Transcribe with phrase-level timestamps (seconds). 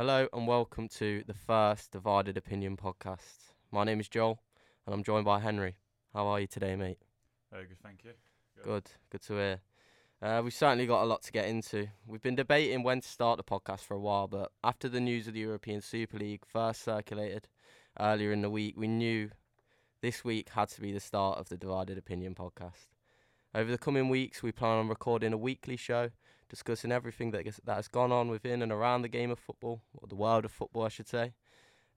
[0.00, 3.52] Hello and welcome to the first Divided Opinion podcast.
[3.70, 4.40] My name is Joel
[4.86, 5.76] and I'm joined by Henry.
[6.14, 6.96] How are you today, mate?
[7.52, 8.12] Very good, thank you.
[8.64, 9.60] Good, good to hear.
[10.22, 11.86] Uh, we've certainly got a lot to get into.
[12.06, 15.28] We've been debating when to start the podcast for a while, but after the news
[15.28, 17.48] of the European Super League first circulated
[18.00, 19.28] earlier in the week, we knew
[20.00, 22.88] this week had to be the start of the Divided Opinion podcast.
[23.54, 26.08] Over the coming weeks, we plan on recording a weekly show
[26.50, 30.06] discussing everything that, that has gone on within and around the game of football, or
[30.06, 31.32] the world of football, I should say,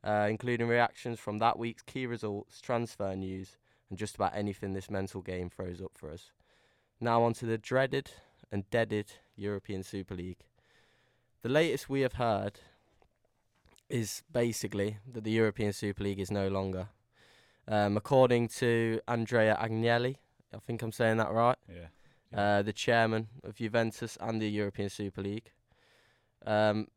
[0.04, 3.58] uh, including reactions from that week's key results, transfer news,
[3.90, 6.32] and just about anything this mental game throws up for us.
[7.02, 8.12] Now on to the dreaded
[8.52, 10.46] and deaded European Super League.
[11.42, 12.60] The latest we have heard
[13.90, 16.88] is basically that the European Super League is no longer.
[17.68, 20.18] Um, according to Andrea Agnelli,
[20.54, 21.88] I think I'm saying that right, Yeah.
[22.34, 25.52] Uh, the chairman of Juventus and the European Super League,
[26.46, 26.88] um,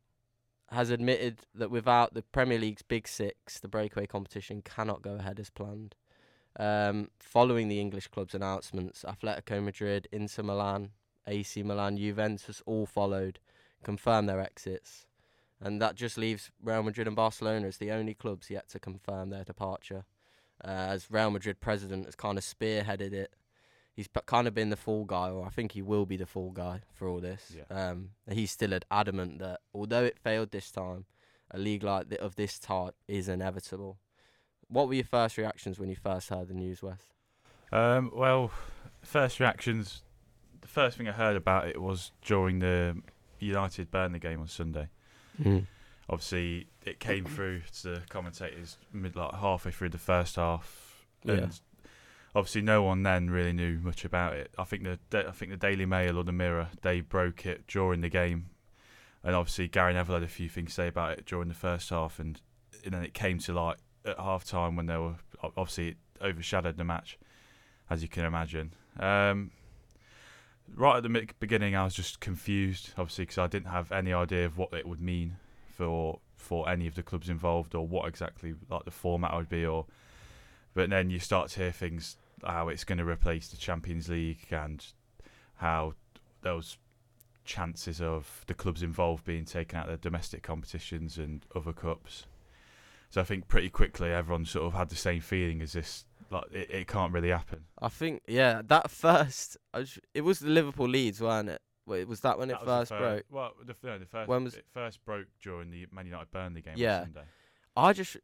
[0.71, 5.39] has admitted that without the Premier League's Big Six, the breakaway competition cannot go ahead
[5.39, 5.95] as planned.
[6.59, 10.91] Um, following the English club's announcements, Atletico Madrid, Inter Milan,
[11.27, 13.39] AC Milan, Juventus all followed,
[13.85, 15.07] confirmed their exits.
[15.61, 19.31] And that just leaves Real Madrid and Barcelona as the only clubs yet to confirm
[19.31, 20.05] their departure.
[20.65, 23.35] Uh, as Real Madrid president has kind of spearheaded it
[23.97, 26.27] he's p- kind of been the fall guy, or I think he will be the
[26.27, 27.57] fall guy for all this.
[27.57, 27.65] Yeah.
[27.91, 31.07] Um, he's still adamant that although it failed this time,
[31.51, 33.99] a league like th- of this type is inevitable.
[34.69, 36.99] What were your first reactions when you first heard the news, Wes?
[37.73, 38.51] Um, well,
[39.03, 40.03] first reactions.
[40.61, 43.01] The first thing I heard about it was during the
[43.39, 44.89] United Burnley game on Sunday.
[46.09, 51.41] Obviously, it came through to the commentators mid like halfway through the first half, and
[51.41, 51.49] Yeah.
[52.37, 54.53] Obviously no one then really knew much about it.
[54.59, 58.03] I think the I think the Daily Mail or the Mirror they broke it during
[58.03, 58.51] the game,
[59.25, 61.89] and obviously Gary Neville had a few things to say about it during the first
[61.89, 62.41] half, and,
[62.85, 66.77] and then it came to like at half time when they were obviously it overshadowed
[66.77, 67.19] the match,
[67.89, 68.75] as you can imagine.
[69.01, 69.51] Um,
[70.75, 74.45] right at the beginning, I was just confused, obviously, because I didn't have any idea
[74.45, 75.39] of what it would mean
[75.75, 79.65] for for any of the clubs involved or what exactly like the format would be,
[79.65, 79.87] or.
[80.75, 84.47] But then you start to hear things how it's going to replace the Champions League
[84.51, 84.85] and
[85.57, 85.95] how
[86.43, 86.79] those
[87.45, 92.27] chances of the clubs involved being taken out of their domestic competitions and other cups.
[93.11, 96.45] So I think pretty quickly everyone sort of had the same feeling as this, like
[96.53, 97.65] it, it can't really happen.
[97.81, 99.57] I think, yeah, that first,
[100.13, 101.63] it was the Liverpool Leeds, wasn't it?
[101.87, 103.25] Wait, was that when That it the first broke?
[103.31, 106.63] Well, the, no, the first When was- it first broke during the Man United Burnley
[106.63, 107.07] game Yeah.
[107.77, 108.17] I just,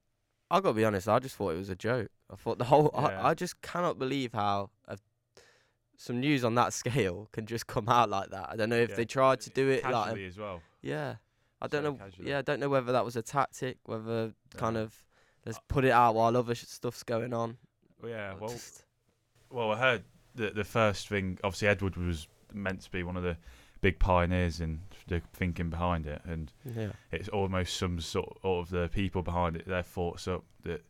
[0.53, 2.11] I gotta be honest, I just thought it was a joke.
[2.31, 3.01] I thought the whole, Yeah.
[3.23, 4.97] I, I just cannot believe how a,
[5.97, 8.49] some news on that scale can just come out like that.
[8.51, 8.97] I don't know if Yeah.
[8.97, 10.61] they tried to do it like, as well.
[10.83, 11.17] yeah.
[11.61, 11.97] I don't So know.
[11.97, 12.29] casually.
[12.29, 14.93] Yeah, I don't know whether that was a tactic, whether kind of
[15.47, 17.57] let's put it out while other sh- stuff's going on.
[18.03, 18.35] Well, yeah.
[18.39, 18.55] Well,
[19.49, 20.03] well, I heard
[20.35, 21.39] the the first thing.
[21.45, 23.37] Obviously, Edward was meant to be one of the
[23.81, 28.89] big pioneers in the thinking behind it, and yeah, it's almost some sort of the
[28.93, 30.83] people behind it their thoughts up that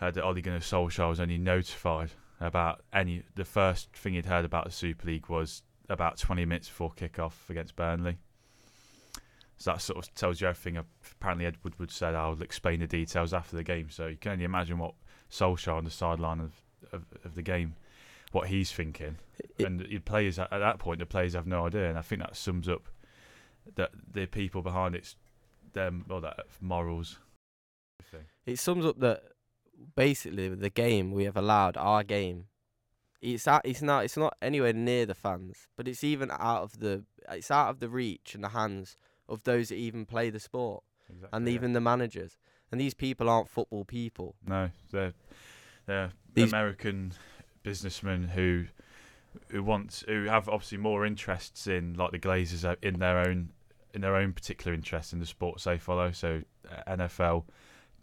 [0.00, 2.10] uh, that Ole Gunnar Solskjaer was only notified
[2.40, 6.68] about any the first thing he'd heard about the Super League was about 20 minutes
[6.68, 8.16] before kick-off against Burnley.
[9.58, 10.76] So that sort of tells you everything.
[11.20, 14.44] Apparently, Ed Woodward said, "I'll explain the details after the game." So you can only
[14.44, 14.94] imagine what
[15.30, 16.52] Solskjaer on the sideline of,
[16.92, 17.76] of, of the game,
[18.32, 19.18] what he's thinking
[19.58, 22.02] It- and the players at at that point, the players have no idea, and I
[22.02, 22.88] think that sums up
[23.76, 25.16] that the people behind it's
[25.72, 27.18] them or that morals.
[28.10, 28.24] Thing.
[28.44, 29.22] it sums up that
[29.96, 32.46] basically the game we have allowed our game.
[33.20, 36.80] It's at, it's not it's not anywhere near the fans, but it's even out of
[36.80, 38.96] the it's out of the reach and the hands
[39.28, 41.54] of those that even play the sport Exactly, and yeah.
[41.54, 42.36] even the managers.
[42.70, 44.34] And these people aren't football people.
[44.46, 45.12] no, they're
[45.86, 47.12] they're These- American
[47.62, 48.64] businessmen who
[49.48, 53.50] who want who have obviously more interests in like the Glazers uh, in their own
[53.94, 56.12] in their own particular interests in the sports they follow.
[56.12, 57.44] So uh, NFL,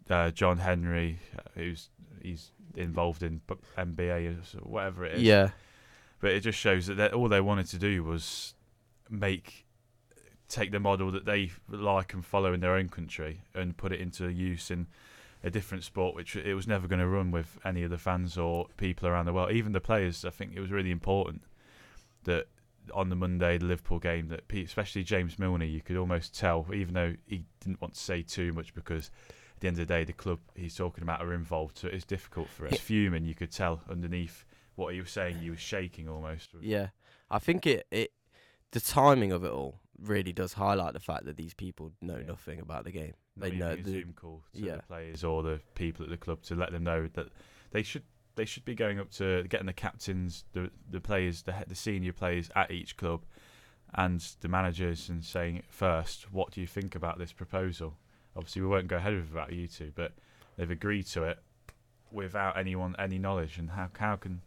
[0.08, 1.90] uh, John Henry, uh, who's
[2.22, 3.40] he's involved in
[3.76, 5.22] NBA or whatever it is.
[5.22, 5.50] Yeah,
[6.20, 8.54] but it just shows that all they wanted to do was
[9.08, 9.66] make
[10.48, 14.00] take the model that they like and follow in their own country and put it
[14.00, 14.86] into use in
[15.42, 18.36] a different sport which it was never going to run with any of the fans
[18.36, 21.42] or people around the world even the players i think it was really important
[22.24, 22.46] that
[22.94, 26.66] on the monday the liverpool game that pe- especially james milner you could almost tell
[26.74, 29.10] even though he didn't want to say too much because
[29.54, 32.04] at the end of the day the club he's talking about are involved so it's
[32.04, 34.44] difficult for us fuming you could tell underneath
[34.74, 36.88] what he was saying he was shaking almost yeah.
[37.30, 38.12] I think it it
[38.72, 42.26] the timing of it all really does highlight the fact that these people know Yeah.
[42.26, 43.12] nothing about the game.
[43.40, 44.76] They know a the Zoom call to yeah.
[44.76, 47.28] the players or the people at the club to let them know that
[47.72, 48.02] they should
[48.36, 52.12] they should be going up to getting the captains, the the players, the the senior
[52.12, 53.22] players at each club,
[53.94, 57.96] and the managers, and saying first, what do you think about this proposal?
[58.36, 60.12] Obviously, we won't go ahead with it without you two, but
[60.56, 61.38] they've agreed to it
[62.12, 64.42] without anyone any knowledge, and how how can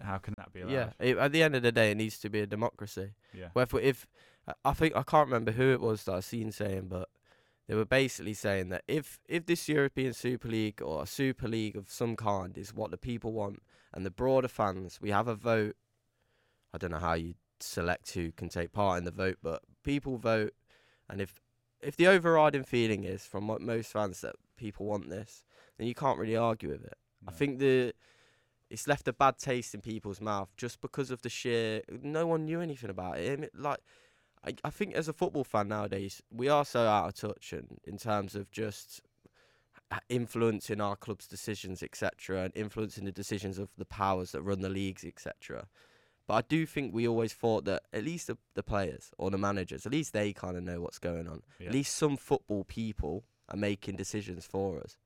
[0.00, 0.72] how can that be allowed?
[0.72, 0.90] yeah.
[1.00, 3.10] It, at the end of the day, it needs to be a democracy.
[3.34, 4.06] yeah, Well, if, if
[4.46, 7.08] I- I think I can't remember who it was that I seen saying, but
[7.68, 11.76] they were basically saying that if if this European Super League or a Super League
[11.76, 13.62] of some kind is what the people want
[13.92, 15.76] and the broader fans, we have a vote.
[16.74, 20.16] I don't know how you select who can take part in the vote, but people
[20.16, 20.54] vote,
[21.08, 21.40] and if
[21.80, 25.44] if the overriding feeling is from what most fans that people want this,
[25.76, 26.96] then you can't really argue with it.
[27.26, 27.92] I think the
[28.70, 31.82] it's left a bad taste in people's mouth just because of the sheer.
[32.02, 33.50] No one knew anything about it.
[33.54, 33.80] Like,
[34.44, 37.78] I, I think as a football fan nowadays, we are so out of touch and
[37.84, 39.00] in terms of just
[39.90, 44.60] uh, influencing our club's decisions, etc., and influencing the decisions of the powers that run
[44.60, 45.66] the leagues, etc.
[46.26, 49.38] But I do think we always thought that at least the, the players or the
[49.38, 51.42] managers, at least they kind of know what's going on.
[51.58, 51.68] Yeah.
[51.68, 54.98] At least some football people are making decisions for us.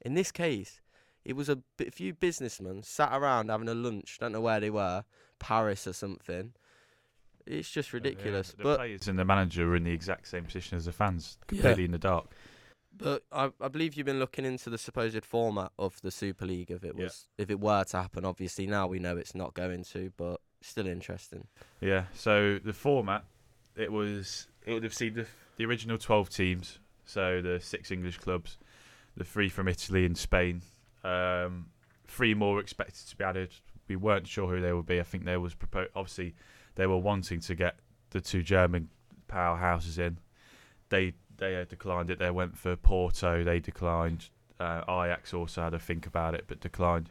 [0.00, 0.80] In this case,
[1.24, 4.16] it was a b- few businessmen sat around having a lunch.
[4.18, 5.04] Don't know where they were,
[5.38, 6.54] Paris or something.
[7.46, 8.52] It's just And, yeah, ridiculous.
[8.52, 11.38] the but players and the manager are in the exact same position as the fans,
[11.46, 12.30] completely in the dark.
[12.96, 16.70] but I, I believe you've been looking into the supposed format of the Super League
[16.70, 17.04] if it Yeah.
[17.04, 18.24] was if it were to happen.
[18.24, 21.46] Obviously now we know it's not going to, but still interesting.
[21.80, 22.04] Yeah.
[22.14, 23.24] So the format,
[23.76, 28.18] it was it would have seen the the original twelve teams, so the six English
[28.18, 28.58] clubs,
[29.16, 30.62] the three from Italy and Spain,
[31.04, 31.66] um,
[32.06, 33.54] three more expected to be added.
[33.88, 35.00] We weren't sure who they would be.
[35.00, 35.90] I think there was proposed.
[35.96, 36.34] Obviously,
[36.74, 37.76] they were wanting to get
[38.10, 38.88] the two German
[39.28, 40.18] powerhouses in.
[40.88, 42.18] They they declined it.
[42.18, 43.42] They went for Porto.
[43.42, 44.28] They declined.
[44.60, 47.10] Uh, Ajax also had a think about it, but declined.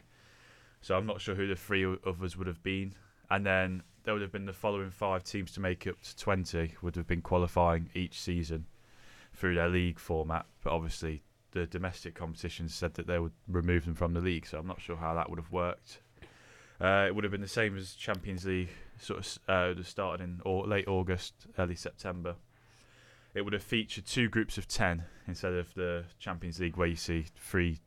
[0.80, 2.94] So I'm not sure who the three others would have been.
[3.30, 6.74] And then there would have been the following five teams to make up to 20
[6.82, 8.66] would have been qualifying each season
[9.34, 10.46] through their league format.
[10.62, 11.22] But obviously,
[11.52, 14.46] the domestic competitions said that they would remove them from the league.
[14.46, 16.00] So I'm not sure how that would have worked.
[16.82, 20.24] Uh, it would have been the same as Champions League, sort of uh, that started
[20.24, 22.34] in or late August, early September.
[23.34, 26.96] It would have featured two groups of ten instead of the Champions League where you
[26.96, 27.80] see three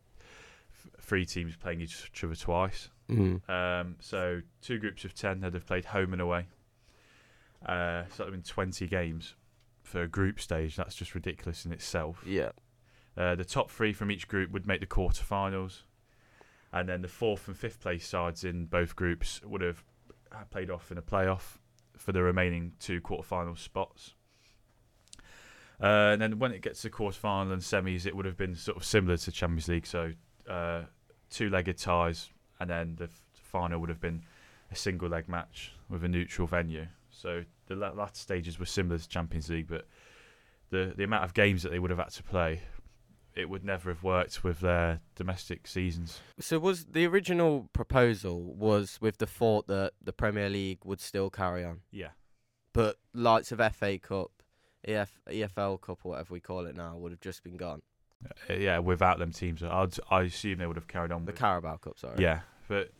[1.02, 2.90] three teams playing each other twice.
[3.10, 3.48] Mm.
[3.50, 6.48] Um, so two groups of ten that have played home and away.
[7.66, 9.36] Uh, so that would have been twenty games
[9.84, 10.78] for a group stage.
[10.78, 12.24] That's just ridiculous in itself.
[12.26, 12.52] Yeah.
[13.18, 15.82] Uh, the top three from each group would make the quarterfinals,
[16.76, 19.84] and then the fourth and fifth place sides in both groups would have
[20.52, 21.58] played off in a playoff
[21.98, 24.14] for the remaining two quarterfinal spots.
[25.82, 28.76] Uh, and then when it gets to quarterfinal and semis, it would have been sort
[28.76, 30.12] of similar to Champions League, so
[30.50, 30.82] uh,
[31.30, 32.30] two-legged ties,
[32.60, 34.22] and then the f- final would have been
[34.70, 36.88] a single-leg match with a neutral venue.
[37.10, 39.88] So the la- last stages were similar to Champions League, but
[40.72, 42.62] the the amount of games that they would have had to play,
[43.36, 46.22] it would never have worked with their domestic seasons.
[46.40, 51.30] So was the original proposal was with the thought that the Premier League would still
[51.30, 52.10] carry on, Yeah,
[52.74, 54.32] but lights of FA Cup,
[54.88, 57.82] EF, EFL Cup or whatever we call it now would have just been gone.
[58.50, 58.80] Uh, yeah.
[58.80, 61.26] Without them teams, I'd I assume they would have carried on.
[61.26, 62.16] The with, Carabao Cup, sorry.
[62.22, 62.92] yeah, but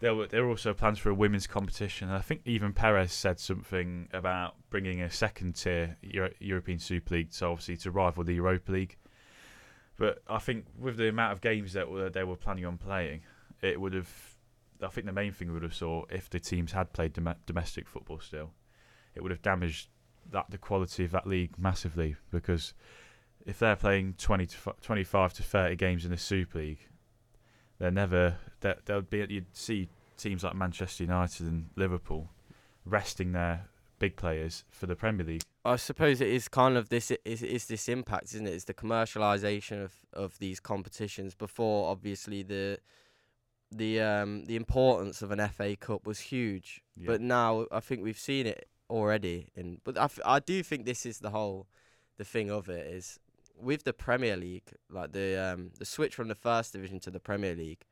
[0.00, 2.10] there were there were also plans for a women's competition.
[2.10, 7.28] I think even Perez said something about bringing a second tier Euro- European Super League,
[7.32, 8.96] so obviously to rival the Europa League.
[9.98, 13.22] But I think with the amount of games that they were planning on playing,
[13.60, 14.08] it would have.
[14.80, 17.34] I think the main thing we would have saw if the teams had played dom-
[17.46, 18.52] domestic football still,
[19.16, 19.88] it would have damaged
[20.30, 22.74] that the quality of that league massively because
[23.44, 26.86] if they're playing 20 to f- 25 to 30 games in the Super League,
[27.78, 32.30] they're never would be you'd see teams like Manchester United and Liverpool
[32.84, 35.42] resting their big players for the Premier League.
[35.64, 38.54] I suppose it is kind of this is is this impact, isn't it?
[38.54, 41.34] It's the commercialization of, of these competitions.
[41.34, 42.78] Before, obviously, the
[43.70, 47.06] the um the importance of an FA Cup was huge, Yeah.
[47.06, 49.48] but now I think we've seen it already.
[49.54, 51.66] In but I, f- I do think this is the whole
[52.16, 53.18] the thing of it is
[53.60, 57.20] with the Premier League, like the um the switch from the first division to the
[57.20, 57.84] Premier League.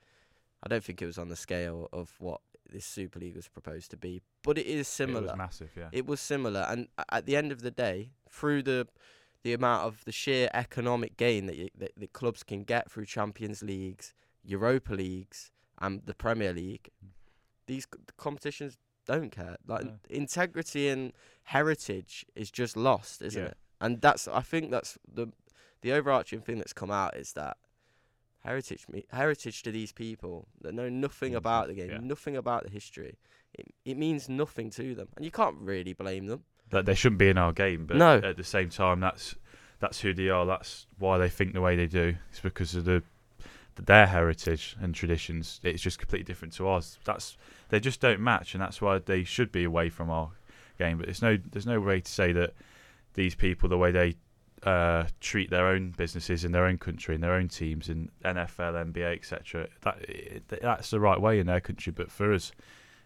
[0.63, 3.91] I don't think it was on the scale of what this Super League was proposed
[3.93, 5.27] to be, but it is similar.
[5.29, 5.89] It was massive, yeah.
[5.93, 8.87] It was similar, and at the end of the day, through the
[9.43, 13.07] the amount of the sheer economic gain that, you, that that clubs can get through
[13.07, 14.13] Champions Leagues,
[14.45, 17.11] Europa Leagues, and the Premier League, Mm.
[17.67, 19.57] these competitions don't care.
[19.67, 19.99] Like No.
[20.11, 21.13] integrity and
[21.45, 23.49] heritage is just lost, isn't Yeah.
[23.51, 23.57] it?
[23.81, 25.29] And that's I think that's the
[25.83, 27.57] the overarching thing that's come out is that
[28.47, 31.37] heritage me heritage to these people that know nothing Mhm.
[31.37, 31.99] about the game, Yeah.
[31.99, 33.19] nothing about the history.
[33.55, 36.45] It it means nothing to them, and you can't really blame them.
[36.71, 38.19] That they shouldn't be in our game, but No.
[38.19, 39.37] at the same time, that's
[39.79, 40.47] that's who they are.
[40.47, 42.17] That's why they think the way they do.
[42.31, 43.03] It's because of the
[43.77, 45.61] their heritage and traditions.
[45.63, 46.99] It's just completely different to ours.
[47.05, 47.37] That's
[47.69, 50.31] they just don't match, and that's why they should be away from our
[50.79, 50.97] game.
[50.99, 52.55] But it's no there's no way to say that
[53.15, 54.15] these people the way they
[54.63, 58.93] uh, treat their own businesses in their own country, in their own teams, in NFL,
[58.93, 59.69] NBA, etc.
[59.83, 61.93] That that's the right way in their country.
[61.93, 62.53] But for us,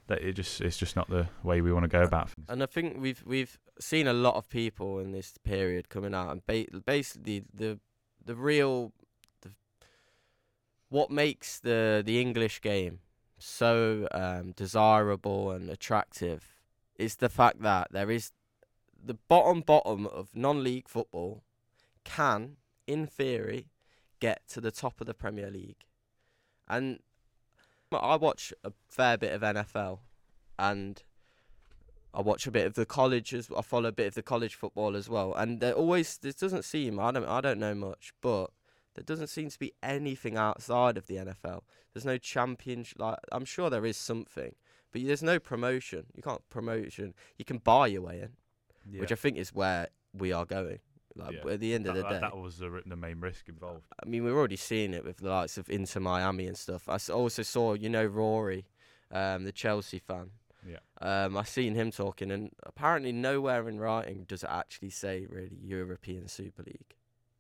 [0.07, 2.47] that it just it's just not the way we want to go about things.
[2.49, 6.31] And I think we've we've seen a lot of people in this period coming out
[6.31, 7.79] and ba- basically the
[8.25, 8.93] the real
[9.43, 9.51] the,
[10.89, 13.01] what makes the the English game
[13.39, 16.57] so um, desirable and attractive
[16.99, 18.33] is the fact that there is
[19.05, 21.43] the bottom bottom of non-league football
[22.05, 23.69] can in theory
[24.21, 25.85] get to the top of the Premier League
[26.69, 27.01] and
[27.93, 29.99] I watch a fair bit of NFL
[30.59, 31.03] and
[32.13, 34.55] I watch a bit of the college as I follow a bit of the college
[34.55, 38.13] football as well, and there always this doesn't seem I don't I don't know much,
[38.21, 38.51] but
[38.95, 41.63] there doesn't seem to be anything outside of the NFL.
[41.93, 42.99] There's no championship.
[42.99, 44.55] Like I'm sure there is something,
[44.91, 46.07] but there's no promotion.
[46.15, 47.15] You can't promotion.
[47.39, 48.31] You can buy your way in,
[48.89, 50.79] which I think is where we are going.
[51.17, 51.53] Like Yeah.
[51.53, 53.85] at the end of the that- day, that was the, the main risk involved.
[54.03, 56.89] I mean, we're already seeing it with the likes of Inter Miami and stuff.
[56.89, 58.67] I also saw, you know, Rory,
[59.11, 60.31] um, the Chelsea fan.
[60.67, 60.79] Yeah.
[61.01, 65.59] Um, I seen him talking, and apparently nowhere in writing does it actually say really
[65.63, 66.95] European Super League.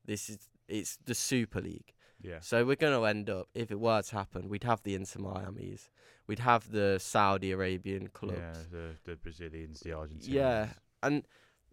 [0.04, 1.92] This is it's the Super League.
[2.22, 4.94] Yeah, So we're going to end up, if it were to happen, we'd have the
[4.94, 5.88] Inter Miami's,
[6.26, 8.38] we'd have the Saudi Arabian clubs.
[8.38, 10.28] yeah, the the Brazilians, the Argentines.
[10.28, 10.68] Yeah,
[11.02, 11.26] and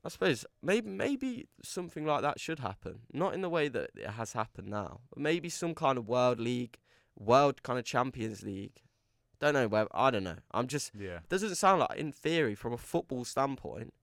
[0.05, 3.00] I suppose maybe maybe something like that should happen.
[3.12, 6.39] Not in the way that it has happened now, but maybe some kind of world
[6.39, 6.77] league,
[7.17, 8.84] world kind of Champions League.
[9.39, 9.88] Don't know where.
[9.93, 10.38] I don't know.
[10.51, 13.93] I'm just yeah, doesn't sound like in theory from a football standpoint.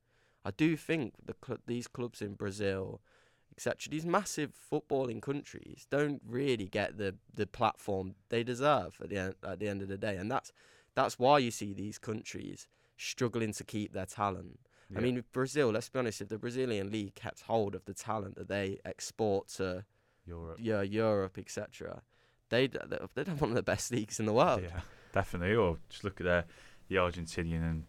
[0.44, 3.00] I do think the cl- these clubs in Brazil,
[3.56, 3.90] etc.
[3.90, 9.34] These massive footballing countries don't really get the the platform they deserve at the end
[9.42, 10.52] at the end of the day, and that's
[10.94, 14.60] that's why you see these countries struggling to keep their talent.
[14.96, 18.36] I mean, Brazil, let's be honest, if the Brazilian league kept hold of the talent
[18.36, 19.84] that they export to
[20.26, 20.58] Europe.
[20.60, 22.02] yeah, Europe, etc.,
[22.50, 22.76] they'd
[23.14, 24.62] they'd have one of the best leagues in the world.
[24.62, 24.80] Yeah,
[25.12, 25.54] definitely.
[25.54, 26.44] Or just look at their
[26.88, 27.84] the Argentinian and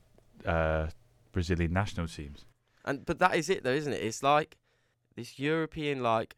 [0.46, 0.88] uh,
[1.32, 2.46] Brazilian national teams.
[2.86, 4.02] And but that is it though, isn't it?
[4.02, 4.58] It's like
[5.16, 6.36] this European like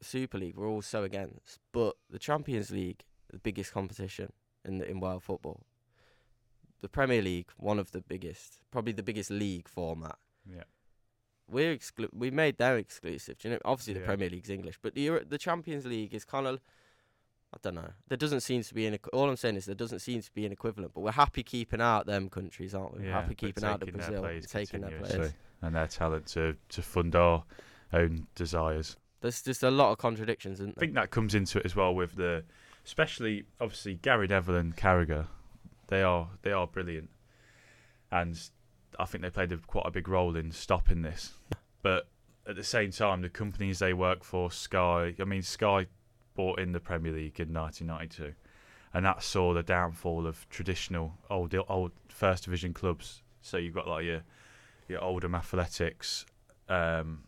[0.00, 4.32] Super League we're all so against, but the Champions League, the biggest competition
[4.64, 5.60] in in world football.
[6.84, 10.18] The Premier League, one of the biggest, probably the biggest league format.
[10.46, 10.64] Yeah,
[11.48, 13.38] We're exclu- we made them exclusive.
[13.38, 13.60] Do you know?
[13.64, 14.06] Obviously, the Yeah.
[14.06, 16.60] Premier League's English, but the Euro- the Champions League is kind of.
[17.54, 17.92] I don't know.
[18.08, 18.98] There doesn't seem to be an.
[18.98, 20.92] equ- All I'm saying is there doesn't seem to be an equivalent.
[20.92, 22.98] But we're happy keeping out them countries, aren't we?
[23.00, 23.20] We're yeah.
[23.22, 25.32] happy keeping out the taking their taking their players.
[25.62, 27.44] and their talent to to fund our
[27.94, 28.96] own desires.
[29.22, 31.94] There's just a lot of contradictions, isn't I think that comes into it as well
[31.94, 32.44] with the,
[32.84, 35.28] especially obviously Gary Neville and Carragher,
[35.88, 37.10] they are they are brilliant,
[38.10, 38.38] and
[38.98, 41.34] I think they played a, quite a big role in stopping this.
[41.82, 42.08] But
[42.46, 45.86] at the same time, the companies they work for, Sky, I mean Sky,
[46.34, 48.34] bought in the Premier League in 1992,
[48.92, 53.22] and that saw the downfall of traditional old old first division clubs.
[53.42, 54.22] So you've got like your
[54.88, 56.26] your Oldham Athletics,
[56.68, 57.24] um,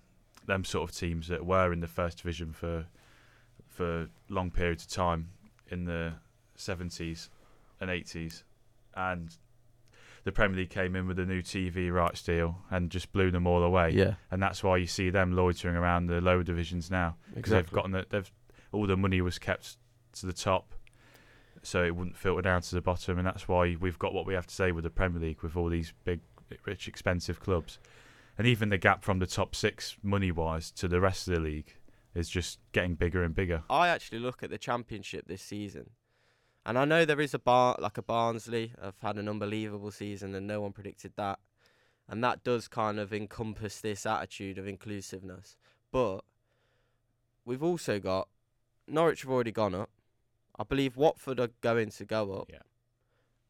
[0.47, 2.87] them sort of teams that were in the first division for
[3.67, 5.29] for long periods of time
[5.69, 6.15] in the
[6.57, 7.29] 70s
[7.81, 8.43] and 80s,
[8.97, 9.37] and
[10.25, 13.47] the Premier League came in with a new TV rights deal and just blew them
[13.47, 13.91] all away.
[13.91, 17.17] yeah, And that's why you see them loitering around the lower divisions now.
[17.35, 18.31] Because they've gotten the, they've
[18.73, 19.77] all the money was kept
[20.15, 20.75] to the top,
[21.63, 24.35] so it wouldn't filter down to the bottom, and that's why we've got what we
[24.35, 26.21] have to say with the Premier League with all these big,
[26.65, 27.79] rich, expensive clubs,
[28.39, 31.41] and even the gap from the top six money wise to the rest of the
[31.41, 31.75] league
[32.15, 33.63] is just getting bigger and bigger.
[33.71, 35.91] I actually look at the championship this season,
[36.67, 40.35] and I know there is a bar like a Barnsley have had an unbelievable season,
[40.35, 41.39] and no one predicted that,
[42.09, 45.57] and that does kind of encompass this attitude of inclusiveness.
[45.93, 46.21] But
[47.45, 48.29] we've also got
[48.89, 49.91] Norwich have already gone up.
[50.59, 52.63] I believe Watford are going to go up, Yeah.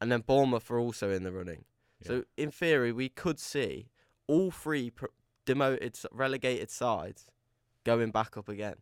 [0.01, 1.65] and then Bournemouth are also in the running.
[2.03, 2.09] Yeah.
[2.09, 3.89] So in theory, we could see
[4.27, 5.07] all three pr-
[5.47, 7.31] demoted, relegated sides
[7.85, 8.77] going back up again.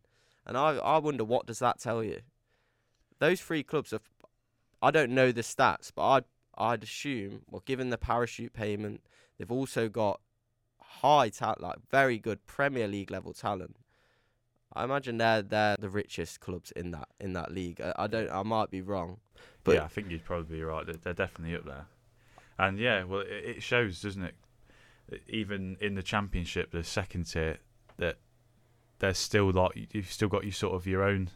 [0.47, 2.21] And I, I wonder what does that tell you?
[3.21, 4.03] Those three clubs have.
[4.85, 6.25] I don't know the stats, but I'd
[6.57, 9.01] I'd assume, well, given the parachute payment,
[9.39, 10.21] they've also got
[10.79, 13.77] high talent, like very good Premier League level talent.
[14.75, 17.81] I imagine they're they're the richest clubs in that in that league.
[17.81, 18.31] I, I don't.
[18.31, 19.21] I might be wrong,
[19.63, 20.85] but yeah, I think you'd probably be right.
[20.85, 21.87] They're, they're definitely up there.
[22.59, 24.35] And yeah, well, it, it shows, doesn't it?
[25.29, 27.59] Even in the championship, the second tier,
[27.97, 28.19] that
[28.99, 31.31] there's still like you've still got your sort of your own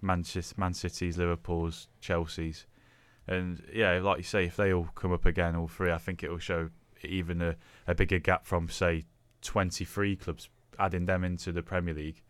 [0.00, 2.66] Manchester, Man Cities, Liverpool's, Chelsea's,
[3.26, 6.22] and yeah, like you say, if they all come up again, all three, I think
[6.22, 6.70] it will show
[7.02, 9.04] even a, a bigger gap from say
[9.42, 12.22] 23 clubs, adding them into the Premier League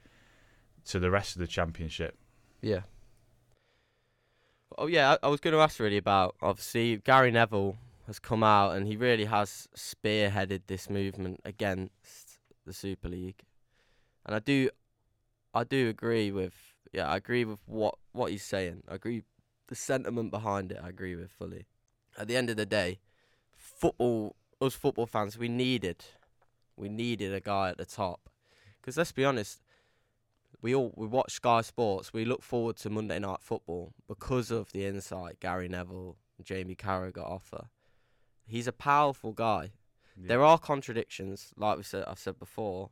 [0.86, 2.16] to the rest of the championship.
[2.60, 2.82] Yeah.
[4.76, 8.42] Oh yeah, I, I was going to ask really about obviously Gary Neville has come
[8.42, 13.42] out and he really has spearheaded this movement against the Super League,
[14.26, 14.70] and I do,
[15.52, 16.54] I do agree with
[16.94, 18.84] yeah, I agree with what what he's saying.
[18.88, 19.24] I agree
[19.68, 20.80] the sentiment behind it.
[20.83, 21.66] I agree with fully.
[22.18, 23.00] At the end of the day,
[23.56, 26.04] football, us football fans, we needed,
[26.76, 28.28] we needed a guy at the top,
[28.80, 29.61] because let's be honest,
[30.62, 32.12] we all we watch Sky Sports.
[32.12, 36.75] We look forward to Monday Night Football because of the insight Gary Neville, and Jamie
[36.75, 37.68] Carragher offer.
[38.47, 39.73] He's a powerful guy.
[40.16, 42.90] There are contradictions, like we said, I've said before.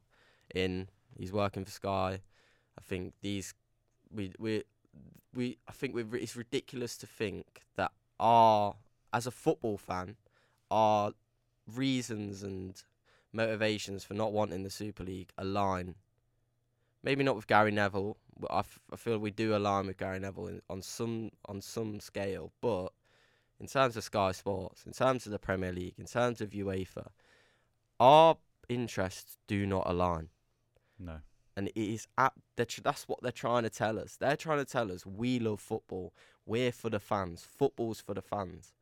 [0.55, 2.21] In he's working for Sky.
[2.77, 3.55] I think these
[4.11, 4.65] we we
[5.35, 8.75] we I think we it's ridiculous to think that our
[9.13, 10.17] as a football fan
[10.71, 11.13] our
[11.67, 12.83] reasons and
[13.33, 15.95] motivations for not wanting the Super League align.
[17.03, 18.17] Maybe not with Gary Neville.
[18.39, 21.61] but I, f- I feel we do align with Gary Neville in, on some on
[21.61, 22.93] some scale, but
[23.61, 27.09] in terms of Sky Sports, in terms of the Premier League, in terms of UEFA,
[28.01, 28.37] our
[28.69, 30.29] interests do not align
[30.99, 31.19] no.
[31.57, 34.17] And it is at that's what they're trying to tell us.
[34.17, 36.13] They're trying to tell us we love football.
[36.47, 37.45] We're for the fans.
[37.45, 38.73] Football's for the fans.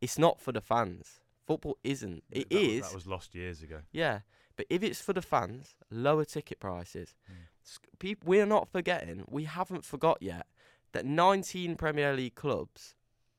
[0.00, 1.20] It's not for the fans.
[1.46, 2.22] Football isn't.
[2.30, 3.80] It that was- that was lost years ago.
[3.92, 4.20] Yeah,
[4.56, 7.14] but if it's for the fans, lower ticket prices.
[7.30, 7.98] Mm.
[7.98, 9.24] People, we're not forgetting.
[9.28, 10.46] We haven't forgot yet
[10.92, 12.94] that 19 Premier League clubs,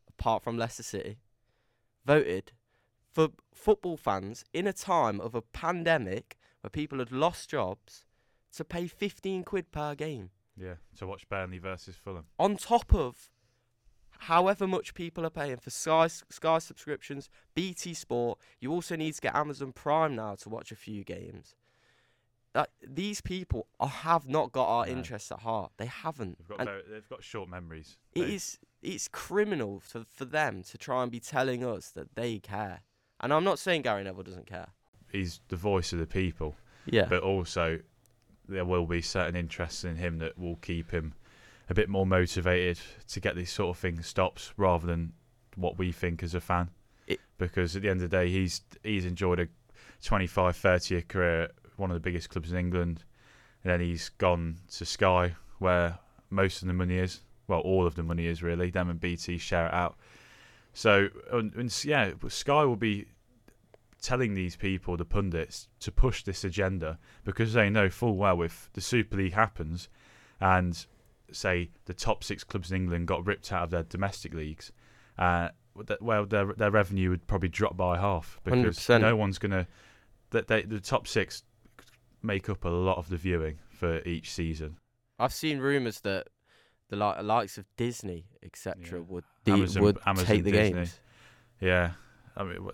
[0.08, 1.18] apart from Leicester City,
[2.06, 2.52] voted
[3.12, 8.06] for football fans in a time of a pandemic where people had lost jobs
[8.56, 10.76] to pay 15 quid per game Yeah.
[10.98, 12.26] To watch Burnley versus Fulham.
[12.40, 13.30] on top of
[14.20, 18.40] however much people are paying for Sky Sky subscriptions, BT Sport.
[18.60, 21.56] You also need to get Amazon Prime now to watch a few games.
[22.54, 24.92] That these people are, have not got our No.
[24.92, 25.72] interests at heart.
[25.78, 26.38] They haven't.
[26.38, 27.98] They've got very, they've got short memories.
[28.14, 32.16] it They- is it's criminal for for them to try and be telling us that
[32.16, 32.84] they care.
[33.20, 34.68] And I'm not saying Gary Neville doesn't care.
[35.12, 37.06] He's the voice of the people, Yeah.
[37.06, 37.80] but also
[38.48, 41.14] there will be certain interests in him that will keep him
[41.70, 45.14] a bit more motivated to get these sort of things stopped rather than
[45.56, 46.70] what we think as a fan.
[47.08, 49.48] It- because at the end of the day, he's he's enjoyed a
[50.04, 53.04] 25, 30 year career at one of the biggest clubs in England,
[53.64, 55.98] and then he's gone to Sky where
[56.30, 57.22] most of the money is.
[57.48, 58.70] Well, all of the money is really.
[58.70, 59.96] Them and BT share it out.
[60.74, 63.06] So, and, and yeah, Sky will be
[64.04, 68.70] telling these people, the pundits, to push this agenda because they know full well if
[68.74, 69.90] the Super League happens
[70.40, 70.86] and
[71.32, 74.72] say the top six clubs in England got ripped out of their domestic leagues,
[75.18, 75.50] uh,
[76.02, 79.02] well, their their revenue would probably drop by half because 100%.
[79.02, 79.66] no one's gonna.
[80.30, 81.42] That they the top six
[82.22, 84.78] make up a lot of the viewing for each season.
[85.18, 86.28] I've seen rumours that
[86.90, 89.06] the li- likes of Disney, etc., Yeah.
[89.08, 90.74] would de- Amazon- would Amazon take the Disney.
[90.74, 91.00] games.
[91.60, 91.92] Yeah,
[92.36, 92.68] I mean,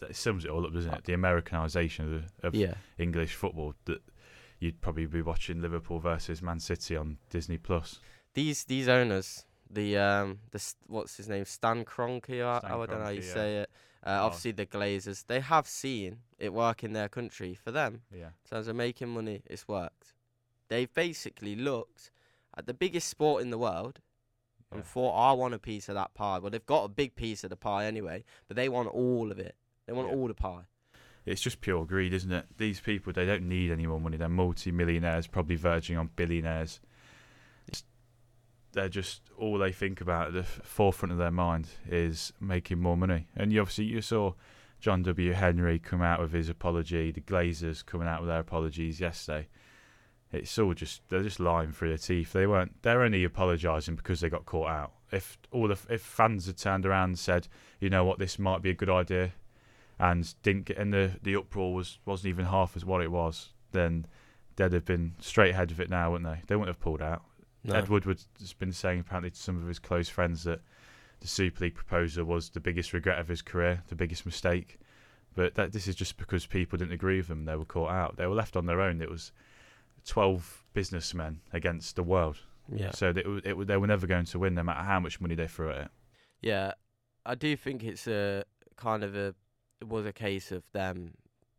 [0.00, 1.04] that sums it all up, doesn't it?
[1.04, 2.74] The Americanization of, of Yeah.
[2.98, 4.02] English football that
[4.58, 8.00] you'd probably be watching Liverpool versus Man City on Disney Plus.
[8.34, 12.90] these these owners, the um, the what's his name, Stan Kroenke, or Stan I don't
[12.98, 13.34] know how you yeah.
[13.34, 13.70] say it.
[14.06, 14.26] Uh, Oh.
[14.26, 17.54] Obviously, the Glazers, they have seen it work in their country.
[17.54, 20.12] For them, Yeah, in terms of making money, it's worked.
[20.68, 22.10] They've basically looked
[22.56, 24.00] at the biggest sport in the world
[24.74, 24.78] yeah.
[24.80, 26.38] and thought, I want a piece of that pie.
[26.38, 29.38] Well, they've got a big piece of the pie anyway, but they want all of
[29.38, 29.54] it.
[29.86, 30.14] They want Yeah.
[30.14, 30.64] all the pie.
[31.26, 32.46] It's just pure greed, isn't it?
[32.58, 34.16] These people, they don't need any more money.
[34.18, 36.80] They're multi-millionaires, probably verging on billionaires.
[37.66, 37.82] It's,
[38.72, 42.96] they're just all they think about at the forefront of their mind is making more
[42.96, 43.28] money.
[43.34, 44.34] And you obviously you saw
[44.80, 45.32] John W.
[45.32, 47.10] Henry come out with his apology.
[47.10, 49.48] The Glazers coming out with their apologies yesterday.
[50.34, 52.32] It's all just they're just lying through their teeth.
[52.32, 52.82] They weren't.
[52.82, 54.92] They're only apologising because they got caught out.
[55.12, 57.48] If all the if fans had turned around and said,
[57.80, 59.32] you know what, this might be a good idea,
[59.98, 63.50] and didn't get and the the uproar was wasn't even half as what it was,
[63.72, 64.06] then
[64.56, 66.42] they'd have been straight ahead of it now, wouldn't they?
[66.46, 67.22] They wouldn't have pulled out.
[67.62, 67.74] No.
[67.74, 70.60] Ed Woodward has been saying apparently to some of his close friends that
[71.20, 74.78] the Super League proposal was the biggest regret of his career, the biggest mistake.
[75.34, 77.44] But that this is just because people didn't agree with them.
[77.44, 78.16] They were caught out.
[78.16, 79.00] They were left on their own.
[79.00, 79.32] It was
[80.06, 82.38] twelve businessmen against the world.
[82.74, 82.92] Yeah.
[82.92, 85.34] So they, it, it, they were never going to win, no matter how much money
[85.34, 85.88] they threw at it.
[86.40, 86.72] Yeah,
[87.26, 88.44] I do think it's a
[88.76, 89.34] kind of a
[89.80, 91.14] it was a case of them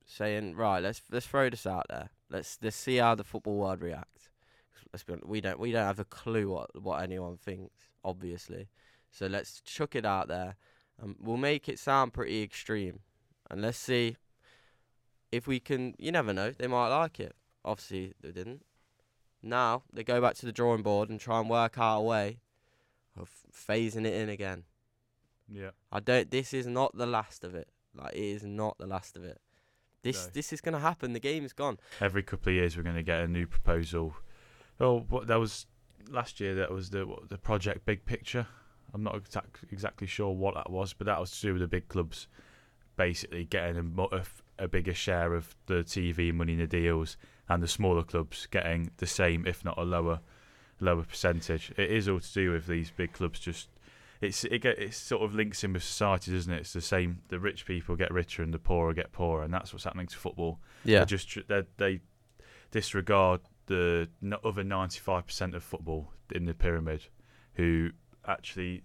[0.05, 2.09] saying, right, let's let's throw this out there.
[2.29, 4.29] Let's let's see how the football world reacts.
[4.91, 8.69] Let's be honest, we don't we don't have a clue what what anyone thinks, obviously.
[9.11, 10.55] So let's chuck it out there,
[11.01, 12.99] and we'll make it sound pretty extreme,
[13.49, 14.17] and let's see
[15.31, 15.93] if we can.
[15.97, 17.35] You never know, they might like it.
[17.65, 18.63] Obviously, they didn't.
[19.41, 22.39] Now they go back to the drawing board and try and work out a way
[23.19, 24.63] of phasing it in again.
[25.51, 25.71] Yeah.
[25.91, 26.29] I don't.
[26.31, 27.67] This is not the last of it.
[27.95, 29.41] Like it is not the last of it.
[30.03, 30.31] This No.
[30.33, 31.13] this is gonna happen.
[31.13, 31.79] The game is gone.
[31.99, 34.15] Every couple of years, we're going to get a new proposal.
[34.79, 35.65] Oh, what that was
[36.09, 36.53] last year.
[36.55, 38.47] That was the what, the project Big Picture.
[38.93, 41.67] I'm not exact, exactly sure what that was, but that was to do with the
[41.67, 42.27] big clubs
[42.95, 44.23] basically getting a, a
[44.57, 47.17] a bigger share of the TV money in the deals,
[47.49, 50.19] and the smaller clubs getting the same, if not a lower
[50.79, 51.71] lower percentage.
[51.77, 53.69] It is all to do with these big clubs just.
[54.21, 56.61] It's it get it sort of links in with society, doesn't it?
[56.61, 57.19] It's the same.
[57.27, 60.17] The rich people get richer and the poorer get poorer, and that's what's happening to
[60.17, 60.59] football.
[60.83, 60.99] Yeah.
[60.99, 61.99] They just they, they
[62.71, 64.07] disregard the
[64.43, 67.05] other ninety five percent of football in the pyramid,
[67.55, 67.91] who
[68.25, 68.83] actually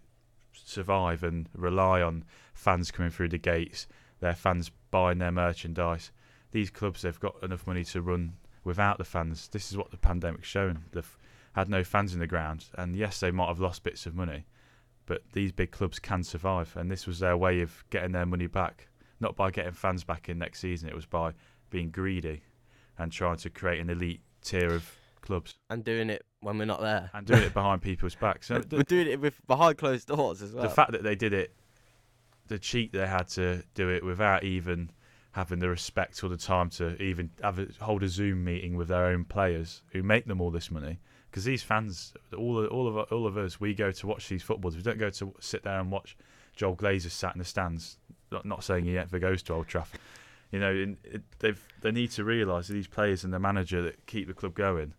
[0.53, 3.87] survive and rely on fans coming through the gates,
[4.19, 6.11] their fans buying their merchandise.
[6.51, 8.33] These clubs they've got enough money to run
[8.65, 9.49] without the fans.
[9.49, 10.85] This is what the pandemic's shown.
[10.93, 11.19] They've
[11.55, 14.47] had no fans in the ground, and yes, they might have lost bits of money,
[15.07, 18.47] but these big clubs can survive, and this was their way of getting their money
[18.47, 18.89] back.
[19.19, 21.33] Not by getting fans back in next season, it was by
[21.71, 22.43] being greedy
[22.99, 26.81] and trying to create an elite tier of clubs and doing it when we're not
[26.81, 27.11] there.
[27.13, 28.47] and doing it behind people's backs.
[28.49, 30.63] So we're doing it with behind closed doors as well.
[30.63, 31.55] the fact that they did it,
[32.49, 34.91] the cheat they had to do it without even
[35.33, 38.89] having the respect or the time to even have a, hold a Zoom meeting with
[38.89, 40.99] their own players who make them all this money.
[41.31, 44.43] Because these fans, all of, all of all of us, we go to watch these
[44.43, 44.77] footballs.
[44.77, 46.17] We don't go to sit there and watch
[46.57, 47.99] Joel Glazer sat in the stands.
[48.33, 50.01] Not, not saying he ever goes to Old Trafford.
[50.51, 50.97] You know,
[51.39, 54.55] they've they need to realise that these players and the manager that keep the club
[54.55, 54.95] going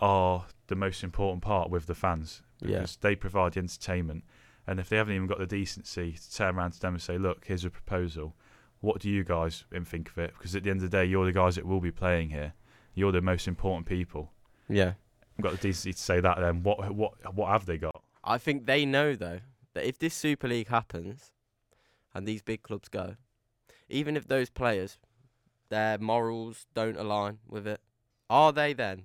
[0.00, 2.78] are the most important part with the fans Yeah.
[2.78, 4.24] because they provide the entertainment.
[4.66, 7.18] And if they haven't even got the decency to turn around to them and say,
[7.18, 8.34] "Look, here's a proposal.
[8.82, 11.24] What do you guys think of it?" Because at the end of the day, you're
[11.24, 12.52] the guys that will be playing here.
[12.94, 14.30] You're the most important people.
[14.68, 14.92] yeah.
[15.38, 16.38] I've got the decency to say that.
[16.38, 18.02] Then what what what have they got?
[18.22, 19.40] I think they know though
[19.72, 21.32] that if this Super League happens
[22.14, 23.16] and these big clubs go,
[23.88, 24.98] even if those players
[25.70, 27.80] their morals don't align with it,
[28.28, 29.04] are they then?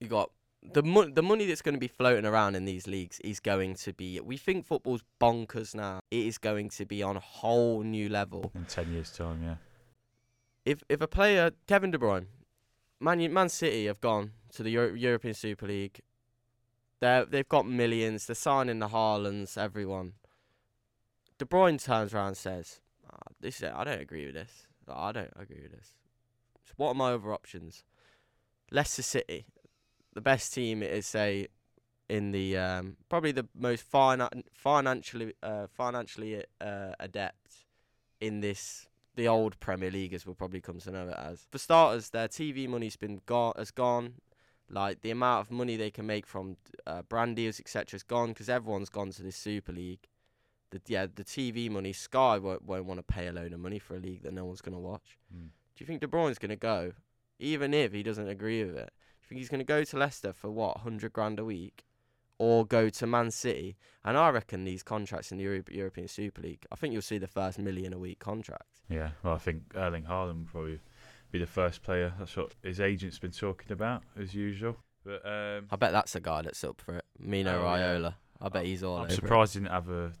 [0.00, 0.30] You got
[0.72, 3.74] the mon- the money that's going to be floating around in these leagues is going
[3.76, 4.20] to be.
[4.20, 6.00] We think football's bonkers now.
[6.10, 8.50] It is going to be on a whole new level.
[8.54, 9.56] In ten years' time, yeah.
[10.64, 12.26] if if a player Kevin De Bruyne,
[13.00, 16.00] Man Man City have gone to the Euro- European Super League.
[17.00, 18.26] They they've got millions.
[18.26, 20.14] They're signing the Haalands, everyone.
[21.38, 24.66] De Bruyne turns around and says, "Ah, "This I don't agree with this.
[24.88, 25.92] I don't agree with this.
[26.64, 27.84] So what are my other options?
[28.70, 29.46] Leicester City,
[30.16, 31.46] the best team is say
[32.08, 37.66] in the um, probably the most finan- financially uh, financially uh, adept
[38.20, 41.46] in this the old Premier League as we'll probably come to know it as.
[41.50, 44.14] For starters, their TV money's been gone has gone.
[44.68, 47.92] Like the amount of money they can make from uh, brand deals etc.
[47.92, 50.08] has gone because everyone's gone to this Super League.
[50.70, 53.78] The yeah the TV money Sky won't, won't want to pay a load of money
[53.78, 55.18] for a league that no one's gonna watch.
[55.30, 55.48] Mm.
[55.76, 56.92] Do you think De Bruyne's gonna go,
[57.38, 58.90] even if he doesn't agree with it?
[59.26, 61.84] You think he's gonna go to Leicester for what hundred grand a week,
[62.38, 63.76] or go to Man City?
[64.04, 67.18] And I reckon these contracts in the Euro- European Super League, I think you'll see
[67.18, 68.82] the first million a week contract.
[68.88, 70.80] Yeah, well, I think Erling Haaland will probably
[71.32, 72.12] be the first player.
[72.20, 74.76] That's what his agent's been talking about, as usual.
[75.04, 77.04] But um, I bet that's the guy that's up for it.
[77.18, 77.94] Mino Oh, yeah.
[77.96, 78.14] Raiola.
[78.40, 79.16] I bet he's all I'm over it.
[79.16, 80.12] surprised he didn't have a,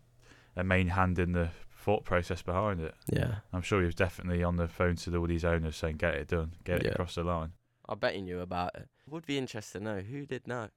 [0.56, 1.50] a main hand in the
[1.84, 2.94] thought process behind it.
[3.12, 5.98] Yeah, I'm sure he was definitely on the phone to the, all these owners saying,
[5.98, 7.52] "Get it done, get it across the line."
[7.88, 8.88] I bet he knew about it.
[9.08, 10.68] Would be interesting to know who did know.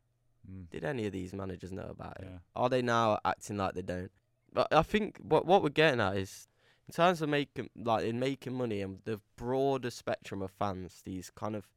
[0.49, 0.69] Mm.
[0.69, 2.27] Did any of these managers know about it?
[2.55, 4.11] Are they now acting like they don't?
[4.53, 6.47] But I think what what we're getting at is
[6.87, 11.01] in terms of making like in making money and the broader spectrum of fans.
[11.05, 11.67] These kind of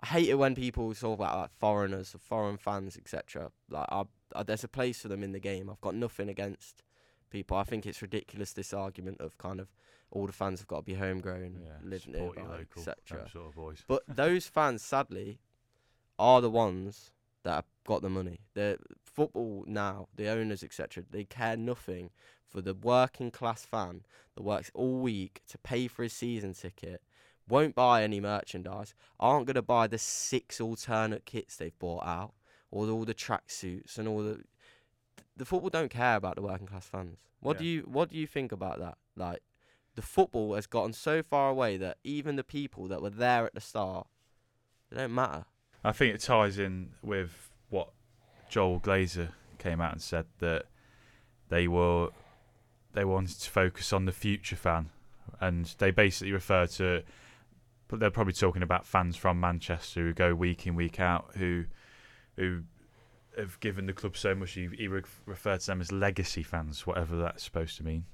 [0.00, 3.50] I hate it when people talk about like foreigners, foreign fans, etc.
[3.70, 5.70] Like I, I, there's a place for them in the game.
[5.70, 6.82] I've got nothing against
[7.30, 7.56] people.
[7.56, 9.68] I think it's ridiculous this argument of kind of
[10.14, 13.28] all the fans have got to be homegrown, Yeah, live nearby, local, etc.
[13.30, 13.84] sort of.
[13.86, 15.38] But those fans, sadly,
[16.18, 17.10] are the ones
[17.42, 18.40] that have got the money.
[18.54, 22.10] The football now, the owners, etc., they care nothing
[22.46, 24.02] for the working class fan
[24.36, 27.02] that works all week to pay for his season ticket,
[27.48, 32.32] won't buy any merchandise, aren't going to buy the six alternate kits they've bought out,
[32.70, 34.44] or all the tracksuits and all the.
[35.36, 37.18] The football don't care about the working class fans.
[37.40, 38.96] What do you What do you think about that?
[39.16, 39.42] Like,
[39.94, 43.54] the football has gotten so far away that even the people that were there at
[43.54, 44.06] the start,
[44.90, 45.44] they don't matter.
[45.82, 47.90] I think it ties in with what
[48.48, 49.28] Joel Glazer
[49.58, 50.66] came out and said that
[51.48, 52.08] they were
[52.92, 54.90] they wanted to focus on the future fan,
[55.40, 57.02] and they basically refer to.
[57.88, 61.64] But they're probably talking about fans from Manchester who go week in week out who
[62.36, 62.62] who
[63.36, 64.52] have given the club so much.
[64.52, 68.04] He, he referred to them as legacy fans, whatever that's supposed to mean.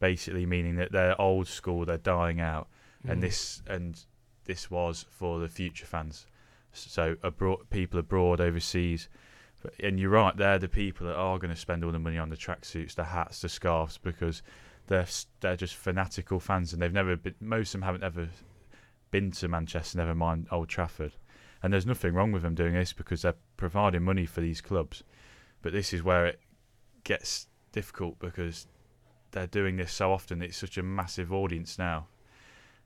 [0.00, 2.68] Basically, meaning that they're old school, they're dying out,
[3.04, 3.10] Mm.
[3.10, 4.04] and this and
[4.44, 6.26] this was for the future fans.
[6.72, 9.08] So abroad, people abroad, overseas,
[9.80, 10.36] and you're right.
[10.36, 13.04] They're the people that are going to spend all the money on the tracksuits, the
[13.04, 14.42] hats, the scarves, because
[14.86, 15.06] they're
[15.40, 17.34] they're just fanatical fans, and they've never been.
[17.40, 18.28] Most of them haven't ever
[19.10, 21.12] been to Manchester, never mind Old Trafford.
[21.62, 25.02] And there's nothing wrong with them doing this because they're providing money for these clubs.
[25.60, 26.40] But this is where it
[27.04, 28.66] gets difficult because
[29.32, 30.42] they're doing this so often.
[30.42, 32.06] It's such a massive audience now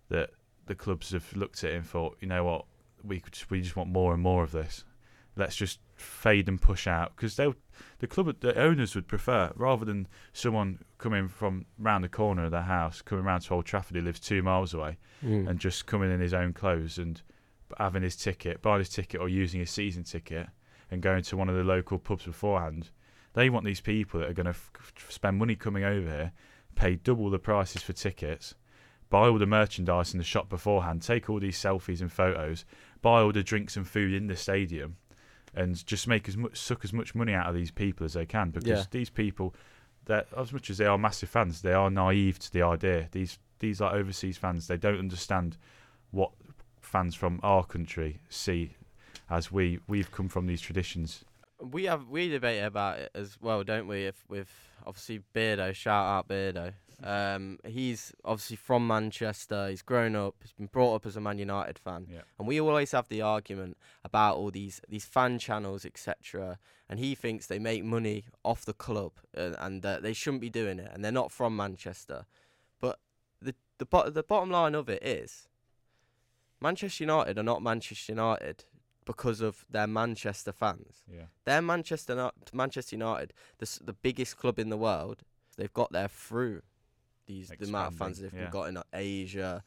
[0.08, 0.30] that
[0.66, 2.64] the clubs have looked at it and thought, you know what,
[3.02, 4.84] we could, we just want more and more of this.
[5.34, 7.46] Let's just fade and push out because they
[8.00, 12.50] the club the owners would prefer rather than someone coming from round the corner of
[12.50, 15.48] their house coming round to Old Trafford who lives two miles away Mm.
[15.48, 17.22] and just coming in his own clothes and
[17.78, 20.48] having his ticket, buying his ticket or using his season ticket
[20.90, 22.90] and going to one of the local pubs beforehand.
[23.34, 26.32] They want these people that are going to f- spend money coming over here,
[26.74, 28.54] pay double the prices for tickets,
[29.10, 32.64] buy all the merchandise in the shop beforehand, take all these selfies and photos,
[33.00, 34.96] buy all the drinks and food in the stadium,
[35.54, 38.26] and just make as much suck as much money out of these people as they
[38.26, 38.84] can because Yeah.
[38.90, 39.54] these people,
[40.06, 43.08] that as much as they are massive fans, they are naive to the idea.
[43.12, 45.56] These these like overseas fans, they don't understand
[46.10, 46.32] what
[46.80, 48.74] fans from our country see
[49.30, 51.24] as we we've come from these traditions.
[51.62, 54.06] We have we debate about it as well, don't we?
[54.06, 54.50] If with
[54.86, 56.74] obviously Beardo, shout out Beardo.
[57.04, 59.68] Um, he's obviously from Manchester.
[59.68, 60.36] He's grown up.
[60.40, 62.20] He's been brought up as a Man United fan, Yeah.
[62.38, 66.58] and we always have the argument about all these these fan channels, etc.
[66.88, 70.50] And he thinks they make money off the club, uh, and uh, they shouldn't be
[70.50, 70.90] doing it.
[70.92, 72.26] And they're not from Manchester.
[72.80, 72.98] But
[73.40, 75.48] the the bo- the bottom line of it is,
[76.60, 78.64] Manchester United are not Manchester United
[79.04, 81.02] because of their Manchester fans.
[81.12, 81.24] Yeah.
[81.44, 85.22] They're Manchester Manchester United, the the biggest club in the world.
[85.56, 86.62] They've got there through
[87.26, 88.50] these the amount of fans Expanding, they've yeah.
[88.50, 89.64] got in Asia,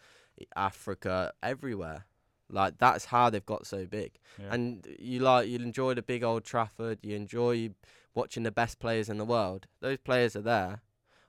[0.55, 2.05] Africa, everywhere.
[2.49, 4.19] Like that's how they've got so big.
[4.39, 4.53] Yeah.
[4.53, 6.99] And you like you enjoy the big old Trafford.
[7.01, 7.71] You enjoy
[8.13, 9.67] watching the best players in the world.
[9.81, 10.81] Those players are there.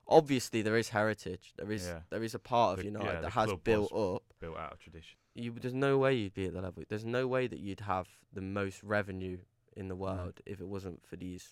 [0.08, 1.52] Obviously, there is heritage.
[1.56, 2.00] There is Yeah.
[2.10, 5.18] there is a part of The- United that has built up built out of tradition.
[5.36, 6.82] You there's no way you'd be at the level.
[6.88, 9.38] There's no way that you'd have the most revenue
[9.76, 11.50] in the world if it wasn't for these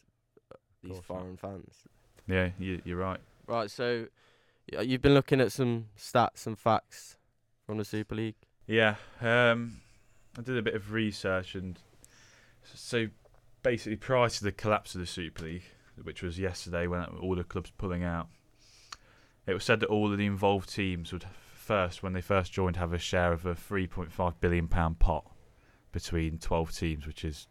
[0.53, 1.19] uh, these course not.
[1.21, 1.75] foreign fans.
[2.27, 3.21] Yeah, you, you're right.
[3.47, 4.07] Right, so
[4.73, 7.17] y- you've been looking at some stats and facts
[7.67, 8.37] from the Super League.
[8.67, 9.81] Yeah, um,
[10.39, 11.79] I did a bit of research, and
[12.75, 13.09] so
[13.63, 15.65] basically, prior to the collapse of the Super League,
[16.03, 18.29] which was yesterday when all the clubs pulling out,
[19.47, 21.27] it was said that all of the involved teams would
[21.65, 25.25] first, when they first joined, have a share of a 3.5 billion pound pot
[25.93, 27.49] between 12 teams, which is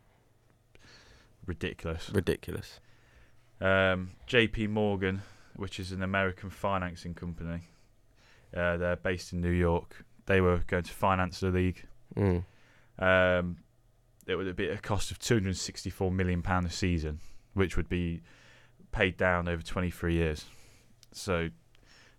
[1.45, 2.09] ridiculous.
[2.13, 2.79] Ridiculous.
[3.59, 4.67] Um, J.P.
[4.67, 5.21] Morgan,
[5.55, 7.61] which is an American financing company,
[8.55, 10.05] uh, they're based in New York.
[10.25, 11.83] They were going to finance the league.
[12.15, 12.45] Mm.
[12.99, 13.57] Um,
[14.27, 17.19] it would be a cost of 264 million pound a season,
[17.53, 18.21] which would be
[18.91, 20.45] paid down over 23 years.
[21.11, 21.49] So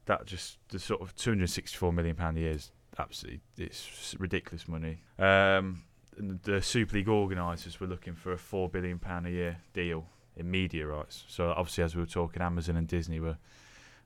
[0.07, 4.99] that just the sort of 264 million pound a year is absolutely it's ridiculous money.
[5.19, 5.83] Um,
[6.17, 10.51] the Super League organisers were looking for a four billion pound a year deal in
[10.51, 11.25] media rights.
[11.29, 13.39] So obviously, as we were talking, Amazon and Disney were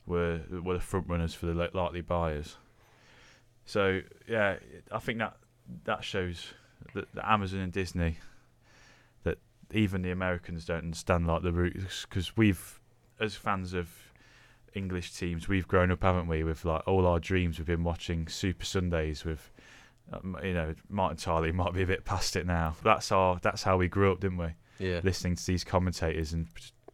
[0.06, 2.56] were were the front runners for the likely buyers.
[3.64, 4.56] So yeah,
[4.90, 5.36] I think that
[5.84, 6.54] that shows
[6.94, 8.18] that, that Amazon and Disney
[9.24, 9.38] that
[9.72, 12.80] even the Americans don't understand like the roots because we've
[13.20, 13.90] as fans of
[14.78, 18.26] English teams we've grown up haven't we with like all our dreams we've been watching
[18.28, 19.50] Super Sundays with
[20.12, 23.62] um, you know Martin Tyler might be a bit past it now that's our that's
[23.64, 25.00] how we grew up didn't we Yeah.
[25.02, 26.46] listening to these commentators and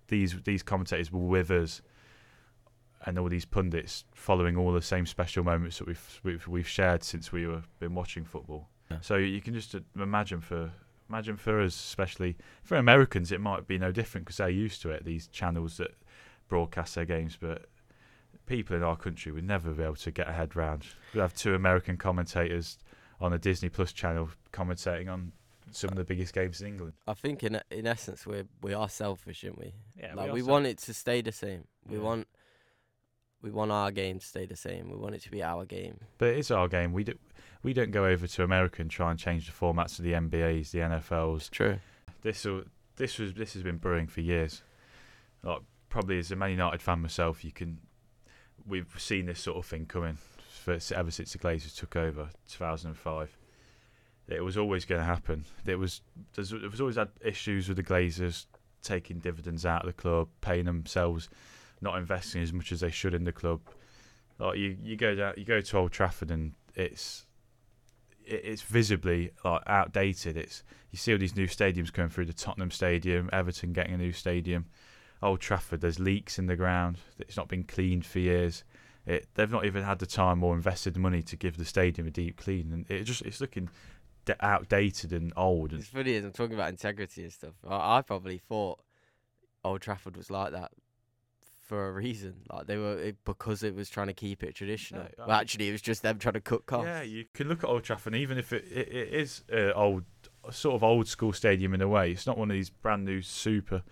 [0.08, 1.80] these these commentators were with us
[3.06, 7.04] and all these pundits following all the same special moments that we've we've, we've shared
[7.04, 8.98] since we were been watching football Yeah.
[9.02, 10.72] so you can just uh, imagine for
[11.10, 14.88] imagine for us, especially for Americans, it might be no different because they're used to
[14.90, 15.04] it.
[15.04, 15.90] These channels that
[16.48, 17.66] broadcast their games, but
[18.46, 20.84] people in our country would never be able to get a head round.
[21.14, 22.78] We have two American commentators
[23.20, 25.32] on a Disney Plus channel commentating on
[25.70, 26.92] some of the biggest games in England.
[27.06, 29.72] I think in in essence we we are selfish, aren't we?
[29.98, 31.64] Yeah, like are we want it to stay the same.
[31.88, 32.02] We Yeah.
[32.02, 32.28] want
[33.40, 34.88] we want our game to stay the same.
[34.90, 35.98] We want it to be our game.
[36.18, 36.94] But it is our game.
[36.94, 37.14] We do,
[37.62, 40.70] we don't go over to America and try and change the formats of the NBAs,
[40.70, 41.50] the NFLs.
[41.50, 41.78] True.
[42.22, 42.46] This
[42.96, 44.62] this was this has been brewing for years.
[45.42, 47.80] Like probably as a Man United fan myself, you can
[48.66, 53.36] we've seen this sort of thing coming for, ever since the Glazers took over 2005.
[54.26, 55.44] It was always going to happen.
[55.66, 56.00] It was
[56.34, 58.46] there's, there was always had issues with the Glazers
[58.82, 61.28] taking dividends out of the club, paying themselves,
[61.80, 63.60] not investing as much as they should in the club.
[64.38, 67.26] Like you, you go down, you go to Old Trafford and it's
[68.26, 70.36] it's visibly like outdated.
[70.36, 73.98] It's you see all these new stadiums coming through the Tottenham Stadium, Everton getting a
[73.98, 74.66] new stadium,
[75.22, 75.80] Old Trafford.
[75.80, 76.98] There's leaks in the ground.
[77.18, 78.64] It's not been cleaned for years.
[79.06, 82.06] It, they've not even had the time or invested the money to give the stadium
[82.06, 83.68] a deep clean, and it just it's looking
[84.24, 85.72] d- outdated and old.
[85.74, 87.52] It's funny as I'm talking about integrity and stuff.
[87.68, 88.80] I, I probably thought
[89.62, 90.70] Old Trafford was like that
[91.66, 92.36] for a reason.
[92.50, 95.02] Like they were it, because it was trying to keep it traditional.
[95.02, 96.86] No, I but mean- actually, it was just them trying to cut costs.
[96.86, 100.04] Yeah, you can look at Old Trafford, even if it, it, it is uh, old,
[100.50, 102.10] sort of old school stadium in a way.
[102.12, 103.82] It's not one of these brand new super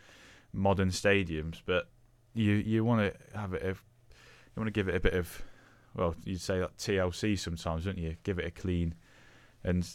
[0.53, 1.89] modern stadiums, but
[2.35, 3.63] you you want to have it.
[3.63, 5.43] A, you want to give it a bit of,
[5.95, 8.17] well, you'd say like TLC sometimes, don't you?
[8.23, 8.95] Give it a clean,
[9.65, 9.89] and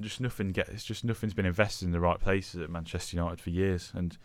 [0.00, 0.68] just nothing get.
[0.68, 4.16] It's just nothing's been invested in the right places at Manchester United for years, and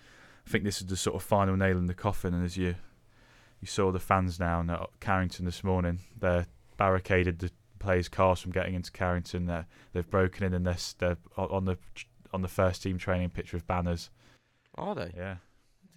[0.45, 2.34] I think this is the sort of final nail in the coffin.
[2.34, 2.76] And as you
[3.62, 8.52] you saw the fans now at Carrington this morning, they're barricaded the players' cars from
[8.52, 9.45] getting into Carrington.
[9.45, 11.78] They're, they've broken in and they're, they're on the
[12.34, 14.10] on the first team training pitch with banners.
[14.76, 15.13] Are they?
[15.15, 15.36] Yeah,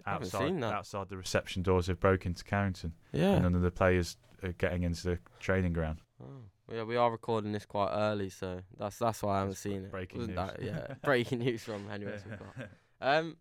[0.07, 0.73] outside seen that.
[0.75, 3.33] outside the reception doors, they've broken into Carrington, Yeah.
[3.33, 6.01] and none of the players are getting into the training ground.
[6.23, 6.27] Oh.
[6.73, 9.85] Yeah, we are recording this quite early, so that's that's why I haven't That's seen
[9.85, 9.91] it.
[9.93, 10.47] breaking Wasn't news.
[10.49, 12.39] That, yeah, breaking news from Henry Westwood.
[13.01, 13.37] Um,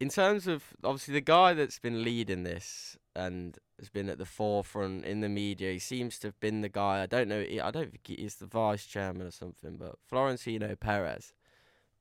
[0.00, 4.24] in terms of obviously the guy that's been leading this and has been at the
[4.24, 7.02] forefront in the media, he seems to have been the guy.
[7.02, 7.40] I don't know.
[7.40, 11.34] I don't think he is the vice chairman or something, but Florentino Perez,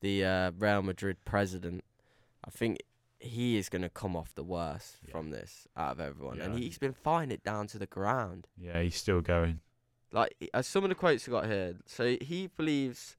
[0.01, 1.83] the uh, Real Madrid president,
[2.45, 2.79] I think
[3.19, 5.11] he is going to come off the worst Yeah.
[5.11, 8.81] from this out of everyone, and he's been fighting it down to the ground yeah,
[8.81, 9.59] he's still going.
[10.11, 11.75] like as uh, some of the quotes I got here.
[11.85, 13.17] So he believes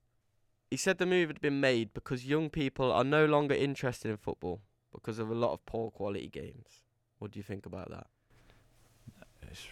[0.70, 4.16] he said the move had been made because young people are no longer interested in
[4.16, 4.60] football
[4.92, 6.84] because of a lot of poor quality games.
[7.18, 8.06] What do you think about that?
[9.50, 9.66] It's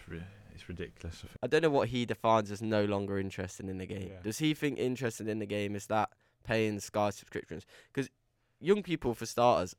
[0.53, 1.15] it's ridiculous.
[1.23, 1.37] I think.
[1.43, 4.09] I don't know what he defines as no longer interested in the game.
[4.11, 4.21] Yeah.
[4.21, 6.09] Does he think interested in the game is that
[6.43, 7.65] paying Sky subscriptions?
[7.91, 8.09] Because
[8.59, 9.75] young people, for starters,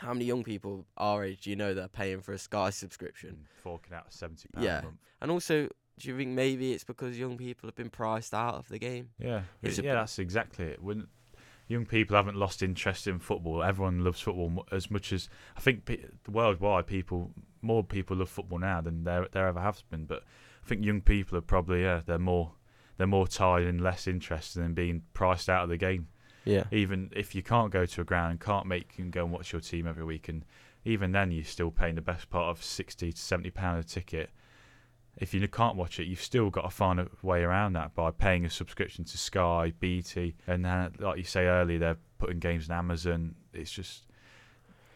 [0.00, 2.70] how many young people our age do you know that are paying for a Sky
[2.70, 3.28] subscription?
[3.30, 4.78] And forking out seventy pounds Yeah.
[4.80, 4.96] a month.
[5.20, 8.68] And also, do you think maybe it's because young people have been priced out of
[8.68, 9.10] the game?
[9.18, 10.82] Yeah, It's yeah, a- that's exactly it.
[10.82, 11.08] When
[11.68, 15.84] young people haven't lost interest in football, everyone loves football as much as I think
[15.84, 17.32] pe- worldwide people
[17.62, 20.06] more people love football now than there there ever has been.
[20.06, 20.24] But
[20.64, 22.52] I think young people are probably yeah they're more
[22.96, 26.08] they're more tired and less interested in being priced out of the game.
[26.44, 26.64] Yeah.
[26.70, 29.52] Even if you can't go to a ground can't make you can go and watch
[29.52, 30.44] your team every week, and
[30.84, 34.30] even then you're still paying the best part of sixty to seventy pound a ticket.
[35.16, 38.10] If you can't watch it, you've still got to find a way around that by
[38.10, 42.70] paying a subscription to Sky, BT, and then, like you say earlier, they're putting games
[42.70, 43.34] on Amazon.
[43.52, 44.06] It's just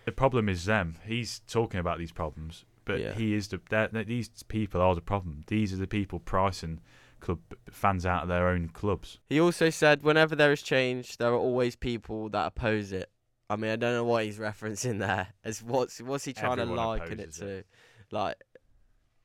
[0.07, 0.97] the problem is them.
[1.05, 3.13] He's talking about these problems, but Yeah.
[3.13, 3.61] he is the
[4.07, 5.43] these people are the problem.
[5.49, 6.81] These are the people pricing
[7.25, 9.19] club fans out of their own clubs.
[9.31, 13.11] He also said whenever there is change, there are always people that oppose it.
[13.49, 15.29] I mean, I don't know what he's referencing there.
[15.43, 17.47] As what's what's he trying Everyone to liken it to?
[17.47, 17.67] it.
[18.11, 18.37] Like,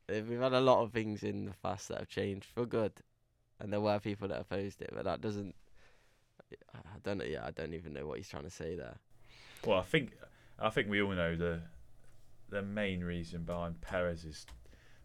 [0.08, 2.94] eh, we've had a lot of things in the past that have changed for good,
[3.60, 5.54] and there were people that opposed it, but that doesn't.
[6.74, 7.26] I don't know.
[7.26, 8.98] Yeah, I don't even know what he's trying to say there.
[9.66, 10.14] Well, I think
[10.58, 11.62] I think we all know the
[12.50, 14.46] the main reason behind Perez's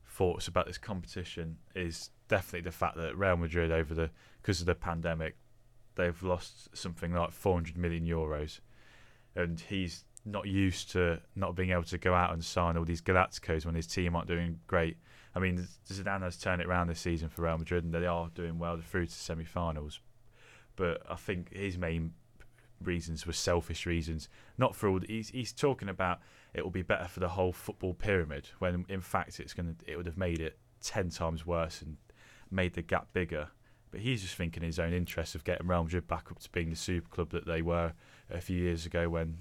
[0.06, 4.10] thoughts about this competition is definitely the fact that Real Madrid over the
[4.42, 5.36] because of the pandemic
[5.94, 8.58] they've lost something like 400 million euros
[9.36, 13.00] and he's not used to not being able to go out and sign all these
[13.00, 14.96] Galacticos when his team aren't doing great.
[15.32, 18.28] I mean, Zidane has turned it around this season for Real Madrid and they are
[18.34, 20.00] doing well through to semi-finals.
[20.74, 22.14] But I think his main
[22.82, 24.28] reasons were selfish reasons,
[24.58, 24.98] not for all.
[24.98, 26.18] The, he's he's talking about
[26.52, 29.96] it will be better for the whole football pyramid when in fact it's gonna it
[29.96, 31.96] would have made it ten times worse and
[32.54, 33.48] made the gap bigger
[33.90, 36.70] But he's just thinking his own interest of getting Real Madrid back up to being
[36.70, 37.92] the super club that they were
[38.30, 39.38] a few years ago when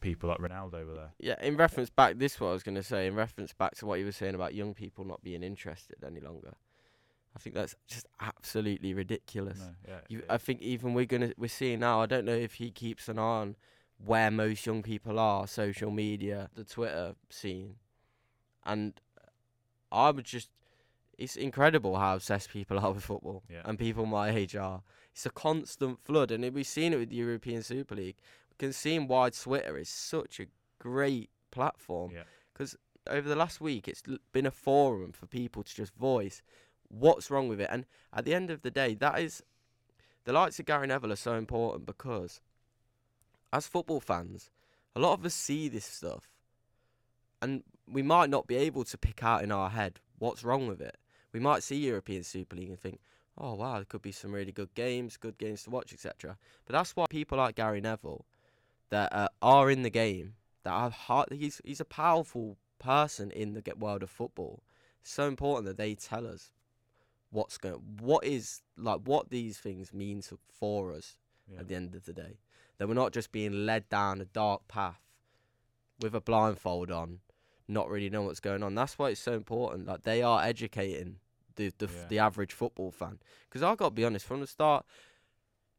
[0.00, 1.12] people like Ronaldo were there.
[1.18, 3.06] Yeah, in reference back, this is what I was going to say.
[3.06, 6.20] In reference back to what you were saying about young people not being interested any
[6.20, 6.54] longer,
[7.36, 9.58] I think that's just absolutely ridiculous.
[9.58, 12.00] No, yeah, You, I think even we're gonna we're seeing now.
[12.02, 13.56] I don't know if he keeps an eye on
[14.04, 17.76] where most young people are, social media, the Twitter scene,
[18.64, 19.00] and
[19.90, 20.50] I would just.
[21.18, 23.62] It's incredible how obsessed people are with football, Yeah.
[23.64, 24.82] and people my age are.
[25.12, 28.16] It's a constant flood, and we've seen it with the European Super League.
[28.50, 30.46] We can see why Twitter is such a
[30.78, 32.12] great platform.
[32.12, 32.24] Yeah.
[32.52, 34.02] Because over the last week, it's
[34.32, 36.42] been a forum for people to just voice
[36.88, 39.42] what's wrong with it, and at the end of the day, that is
[40.24, 42.40] the likes of Gary Neville are so important because
[43.52, 44.50] as football fans,
[44.96, 46.30] a lot of us see this stuff
[47.42, 50.80] and we might not be able to pick out in our head what's wrong with
[50.80, 50.96] it.
[51.34, 53.00] We might see European Super League and think,
[53.36, 56.38] oh wow, there could be some really good games, good games to watch, etc.
[56.64, 58.24] But that's why people like Gary Neville
[58.90, 63.54] that uh, are in the game, that have heart, he's he's a powerful person in
[63.54, 64.62] the world of football.
[65.00, 66.52] It's so important that they tell us
[67.30, 71.16] what's going, what is like what these things mean to, for us
[71.50, 71.58] yeah.
[71.58, 72.38] at the end of the day.
[72.78, 75.00] That we're not just being led down a dark path
[76.00, 77.18] with a blindfold on,
[77.66, 78.76] not really knowing what's going on.
[78.76, 79.86] That's why it's so important.
[79.86, 81.16] Like they are educating
[81.56, 82.08] the the, Yeah.
[82.08, 83.18] the average football fan.
[83.48, 84.84] Because I got to be honest, from the start,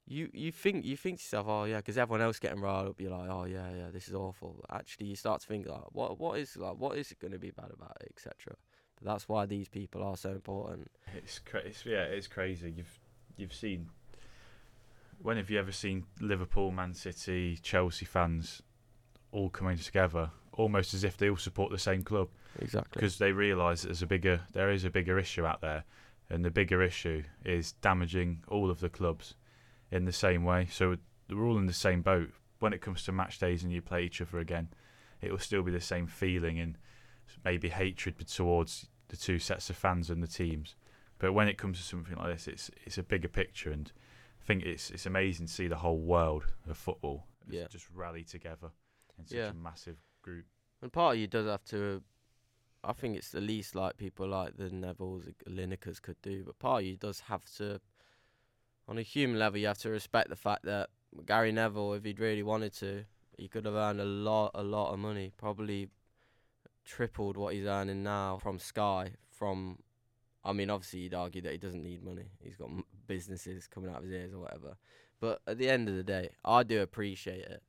[0.07, 3.01] you you think you think to yourself, oh yeah, because everyone else getting riled up,
[3.01, 4.63] you're like, oh yeah, yeah, this is awful.
[4.71, 7.39] Actually, you start to think like, what what is like what is it going to
[7.39, 8.55] be bad about it, etc.
[8.97, 10.89] But that's why these people are so important.
[11.15, 12.71] It's, cra- it's yeah, it's crazy.
[12.71, 12.99] You've
[13.35, 13.89] you've seen.
[15.21, 18.61] When have you ever seen Liverpool, Man City, Chelsea fans
[19.31, 22.91] all coming together, almost as if they all support the same club, Exactly.
[22.93, 25.83] because they realise there's a bigger, there is a bigger issue out there,
[26.29, 29.35] and the bigger issue is damaging all of the clubs
[29.91, 30.67] in the same way.
[30.71, 30.95] So
[31.29, 32.29] we're all in the same boat.
[32.59, 34.69] When it comes to match days and you play each other again,
[35.21, 36.77] it will still be the same feeling and
[37.43, 40.75] maybe hatred towards the two sets of fans and the teams.
[41.19, 43.91] But when it comes to something like this, it's it's a bigger picture, and
[44.41, 47.67] I think it's it's amazing to see the whole world of football Yeah.
[47.69, 48.71] just rally together
[49.17, 49.49] in such Yeah.
[49.49, 50.45] a massive group.
[50.81, 52.01] And part of you does have to.
[52.85, 56.83] I think it's the least like people like the Nevilles, Linekers could do, but part
[56.83, 57.79] of you does have to.
[58.87, 60.89] On a human level, you have to respect the fact that
[61.25, 63.05] Gary Neville, if he'd really wanted to,
[63.37, 65.89] he could have earned a lot, a lot of money, probably
[66.85, 69.13] tripled what he's earning now from Sky.
[69.27, 69.79] From,
[70.43, 72.29] I mean, obviously you'd argue that he doesn't need money.
[72.43, 72.69] He's got
[73.07, 74.77] businesses coming out of his ears or whatever.
[75.19, 77.63] But at the end of the day, I do appreciate it.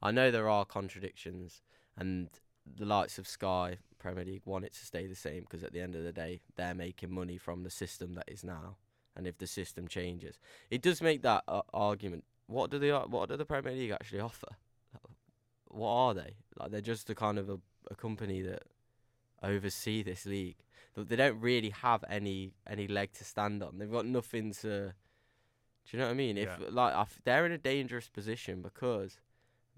[0.00, 1.62] I know there are contradictions,
[1.96, 2.28] and
[2.64, 5.80] the likes of Sky Premier League want it to stay the same because at the
[5.80, 8.76] end of the day, they're making money from the system that is now.
[9.16, 10.38] And if the system changes,
[10.70, 12.24] it does make that uh, argument.
[12.46, 12.90] What do they?
[12.90, 14.48] What do the Premier League actually offer?
[15.68, 16.34] What are they?
[16.58, 17.58] Like they're just a kind of a,
[17.90, 18.62] a company that
[19.42, 20.56] oversee this league.
[20.96, 23.78] They don't really have any any leg to stand on.
[23.78, 24.92] They've got nothing to.
[25.86, 26.36] Do you know what I mean?
[26.38, 26.66] If Yeah.
[26.70, 29.20] like I f- they're in a dangerous position because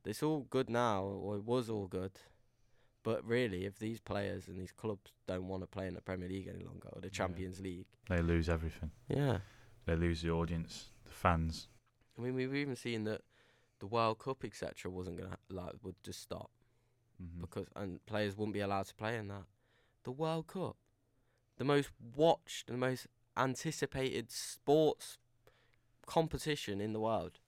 [0.05, 2.13] it's all good now, or it was all good.
[3.05, 6.29] But really, if these players and these clubs don't want to play in the Premier
[6.29, 7.13] League any longer or the Yeah.
[7.13, 8.93] Champions League, They lose everything.
[9.09, 9.41] yeah.
[9.87, 11.69] They lose the audience, the fans.
[12.17, 13.23] I mean, we've even seen that
[13.81, 16.51] the World Cup, etc., wasn't gonna like would just stop
[17.21, 17.41] Mhm.
[17.41, 19.47] because and players wouldn't be allowed to play in that.
[20.05, 20.77] The World Cup,
[21.57, 25.19] the most watched, and the most anticipated sports
[26.07, 27.41] competition in the world,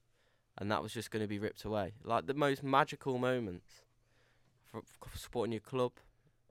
[0.59, 1.95] and that was just going to be ripped away.
[2.03, 3.84] Like the most magical moments
[4.83, 5.93] for, for supporting your club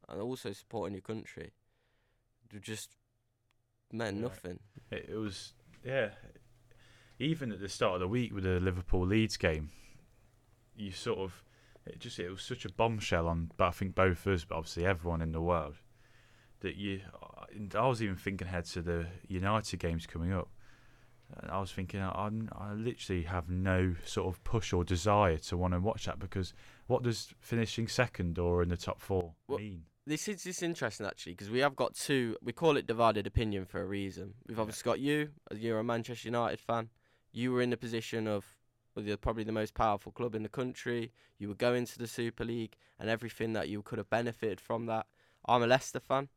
[0.07, 1.51] and also supporting your country,
[2.51, 2.95] they just
[3.91, 4.23] meant Yeah.
[4.23, 4.59] nothing.
[4.91, 5.53] It, it was
[5.83, 6.09] yeah.
[7.19, 9.71] Even at the start of the week with the Liverpool Leeds game,
[10.75, 11.43] you sort of
[11.85, 14.55] it just it was such a bombshell on, but I think both of us, but
[14.55, 15.75] obviously everyone in the world,
[16.61, 17.01] that you.
[17.75, 20.49] I was even thinking ahead to the United games coming up.
[21.37, 25.57] And I was thinking, I, I literally have no sort of push or desire to
[25.57, 26.53] want to watch that because
[26.87, 29.83] what does finishing second or in the top four Well, mean?
[30.05, 32.35] This is just interesting actually because we have got two.
[32.43, 34.33] We call it divided opinion for a reason.
[34.47, 36.89] We've obviously got you, you're a Manchester United fan.
[37.31, 38.45] You were in the position of
[38.95, 41.11] well, you're probably the most powerful club in the country.
[41.39, 44.85] You were going to the Super League and everything that you could have benefited from
[44.87, 45.07] that.
[45.45, 46.29] I'm a Leicester fan.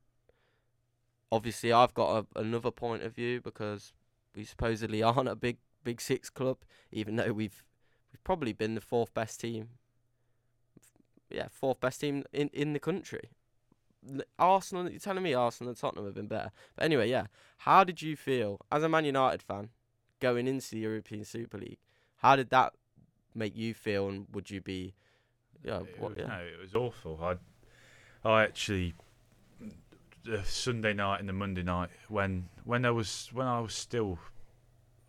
[1.31, 3.93] Obviously, I've got a, another point of view because
[4.35, 6.59] we supposedly aren't a big big six club,
[6.93, 7.65] even though we've
[8.13, 9.71] we've probably been the fourth best team.
[11.31, 13.31] Yeah, fourth best team in in the country.
[14.39, 16.53] Arsenal, you're telling me Arsenal and Tottenham have been better.
[16.77, 17.27] But anyway, yeah.
[17.59, 19.71] How did you feel as a Man United fan?
[20.21, 21.79] going into the European Super League.
[22.17, 22.75] How did that
[23.35, 24.95] make you feel, and would you be?
[25.63, 26.27] Yeah, it what, was, yeah.
[26.29, 27.21] No, it was awful.
[27.23, 28.95] I, I actually,
[30.25, 34.19] the Sunday night and the Monday night when when I was when I was still,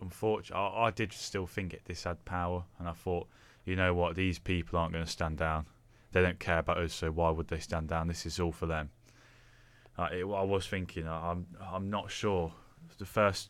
[0.02, 3.28] unfortunate, I, I did still think it this had power, and I thought,
[3.66, 5.66] you know what, these people aren't going to stand down.
[6.12, 8.08] They don't care about us, so why would they stand down?
[8.08, 8.90] This is all for them.
[9.98, 12.54] Uh, it, I was thinking, I'm I'm not sure.
[12.98, 13.50] The first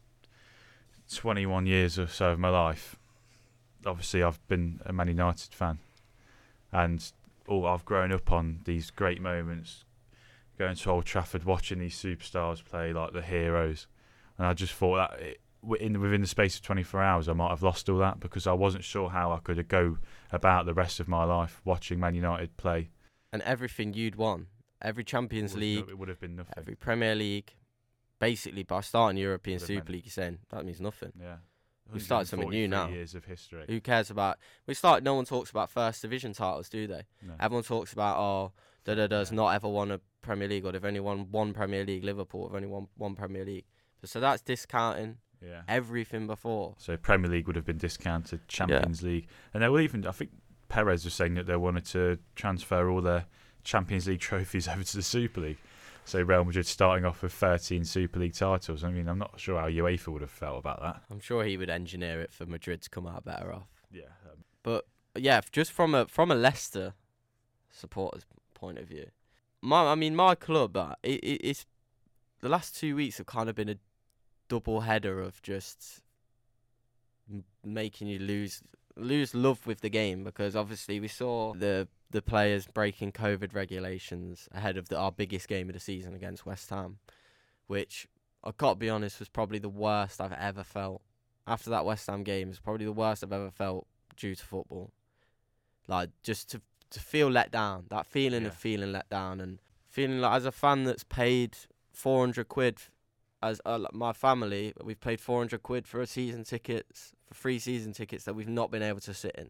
[1.13, 2.97] 21 years or so of my life,
[3.85, 5.79] obviously I've been a Man United fan,
[6.71, 7.11] and
[7.47, 9.85] all I've grown up on these great moments,
[10.57, 13.87] going to Old Trafford, watching these superstars play like the heroes,
[14.37, 17.49] and I just thought that it, within within the space of 24 hours, I might
[17.49, 19.97] have lost all that because I wasn't sure how I could go
[20.31, 22.89] about the rest of my life watching Man United play.
[23.33, 24.47] And everything you'd won,
[24.81, 26.53] every Champions It League, no- it would have been nothing.
[26.57, 27.53] every Premier League,
[28.19, 31.11] basically by starting European Super League, you're saying that means nothing.
[31.19, 31.37] yeah.
[31.93, 32.93] We started something new 143 now.
[32.93, 33.63] Years of history.
[33.69, 34.39] Who cares about?
[34.65, 35.03] We start.
[35.03, 37.03] No one talks about first division titles, do they?
[37.25, 37.35] No.
[37.39, 38.51] Everyone talks about oh,
[38.83, 39.37] da da da's Yeah.
[39.37, 42.03] not ever won a Premier League, or they've only won one Premier League.
[42.03, 43.63] Liverpool have only won one Premier League.
[44.03, 45.61] So that's discounting Yeah.
[45.67, 46.75] everything before.
[46.77, 50.05] So Premier League would have been discounted, Champions League, and they were even.
[50.07, 50.31] I think
[50.69, 53.25] Perez was saying that they wanted to transfer all their
[53.63, 55.57] Champions League trophies over to the Super League.
[56.05, 58.83] So Real Madrid starting off with 13 Super League titles.
[58.83, 61.01] I mean, I'm not sure how UEFA would have felt about that.
[61.11, 63.67] I'm sure he would engineer it for Madrid to come out better off.
[63.91, 64.03] Yeah.
[64.25, 64.85] Um, But
[65.15, 66.93] yeah, just from a from a Leicester
[67.71, 69.07] supporter's point of view,
[69.61, 71.65] my I mean my club, uh, it, it, it's
[72.39, 73.75] the last two weeks have kind of been a
[74.47, 76.01] double header of just
[77.31, 78.61] m- making you lose
[78.95, 84.47] lose love with the game because obviously we saw the the players breaking COVID regulations
[84.53, 86.97] ahead of the, our biggest game of the season against West Ham,
[87.67, 88.07] which
[88.43, 91.01] I got to be honest was probably the worst I've ever felt.
[91.45, 94.91] After that West Ham game, it's probably the worst I've ever felt due to football.
[95.87, 98.47] Like just to to feel let down, that feeling Yeah.
[98.47, 101.57] of feeling let down and feeling like as a fan that's paid
[101.91, 102.77] 400 quid
[103.41, 107.93] as uh, my family, we've paid 400 quid for a season tickets, for free season
[107.93, 109.49] tickets that we've not been able to sit in.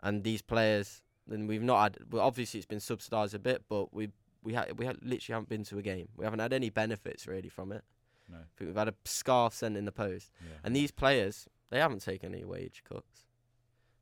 [0.00, 1.98] And these players, then we've not had.
[2.10, 4.10] Well, obviously it's been subsidised a bit, but we
[4.42, 6.08] we had we had, literally haven't been to a game.
[6.16, 7.82] We haven't had any benefits really from it.
[8.30, 8.36] no.
[8.36, 10.30] I think we've had a scarf sent in the post.
[10.40, 10.58] Yeah.
[10.62, 13.26] And these players, they haven't taken any wage cuts.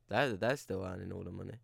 [0.08, 1.60] They're they're still earning all the money.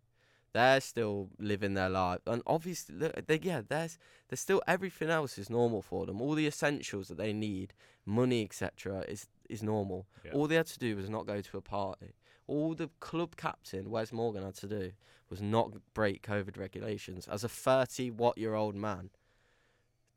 [0.53, 3.97] They're still living their life, and obviously, look, they yeah, there's
[4.27, 6.21] there's still everything else is normal for them.
[6.21, 7.73] All the essentials that they need,
[8.05, 10.07] money, etc., is is normal.
[10.25, 10.31] Yeah.
[10.33, 12.13] All they had to do was not go to a party.
[12.47, 14.91] All the club captain Wes Morgan had to do
[15.29, 17.27] was not break COVID regulations.
[17.27, 19.11] As a 30 what year old man,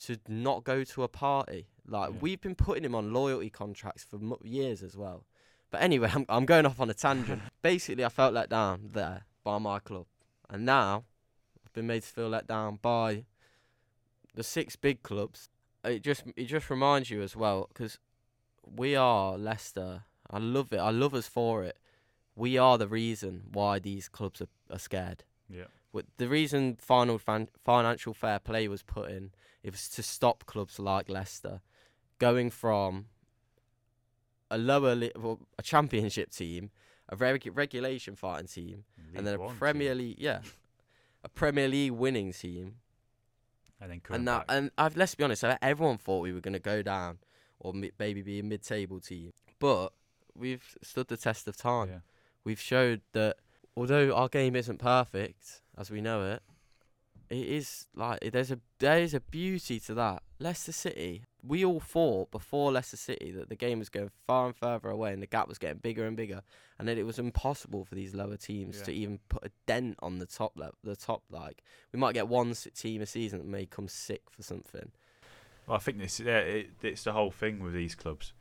[0.05, 1.67] to not go to a party.
[1.87, 2.17] Like Yeah.
[2.21, 5.25] we've been putting him on loyalty contracts for years as well.
[5.71, 7.43] But anyway, I'm I'm going off on a tangent.
[7.63, 10.07] Basically, I felt let down there by my club,
[10.53, 11.05] and now
[11.65, 13.25] I've been made to feel let down by
[14.35, 15.49] the six big clubs.
[15.83, 17.99] It just it just reminds you as well because
[18.65, 20.05] we are Leicester.
[20.31, 20.79] I love it.
[20.79, 21.79] I love us for it.
[22.37, 25.25] We are the reason why these clubs are, are scared.
[25.49, 25.65] Yeah.
[25.93, 29.33] With the reason final fan, financial fair play was put in,
[29.63, 31.61] it was to stop clubs like Leicester
[32.19, 33.07] going from
[34.51, 36.71] a lower, li- well, a championship team,
[37.13, 38.85] a reg- regulation fighting team,
[39.15, 39.99] and then a Premier team.
[39.99, 40.41] League, yeah,
[41.23, 42.77] a Premier League winning team,
[43.81, 44.45] and then and back.
[44.49, 47.19] and I've let's be honest, everyone thought we were going to go down
[47.61, 49.93] or mi- maybe be a mid-table team, but
[50.35, 51.89] we've stood the test of time.
[51.89, 51.99] yeah.
[52.45, 53.37] We've showed that
[53.77, 56.43] although our game isn't perfect as we know it,
[57.33, 60.23] it is like there's a there is a beauty to that.
[60.39, 64.57] Leicester City, we all thought before Leicester City that the game was going far and
[64.57, 66.43] further away and the gap was getting bigger and bigger,
[66.79, 68.85] and that it was impossible for these lower teams Yeah.
[68.85, 70.75] to even put a dent on the top level.
[70.85, 71.63] The top like
[71.93, 74.91] we might get one team a season that may come sick for something.
[75.67, 78.33] Well, I think this yeah, it, it's the whole thing with these clubs.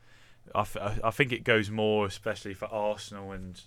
[0.54, 3.58] I, th- I I think it goes more especially for Arsenal and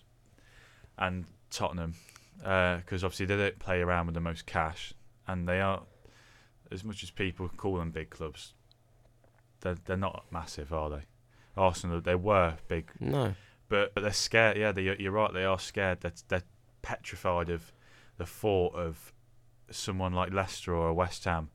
[0.98, 1.96] and Tottenham
[2.44, 4.94] uh, because obviously they don't play around with the most cash
[5.28, 5.84] and they are
[6.72, 8.54] as much as people call them big clubs.
[9.62, 11.04] They're they're not massive, are they?
[11.58, 13.34] Arsenal they were big, No,
[13.70, 14.58] but, but they're scared.
[14.58, 15.34] Yeah, they, you're right.
[15.34, 16.02] They are scared.
[16.02, 16.44] They're, they're
[16.82, 17.72] petrified of
[18.18, 19.14] the thought of
[19.72, 21.50] someone like Leicester or West Ham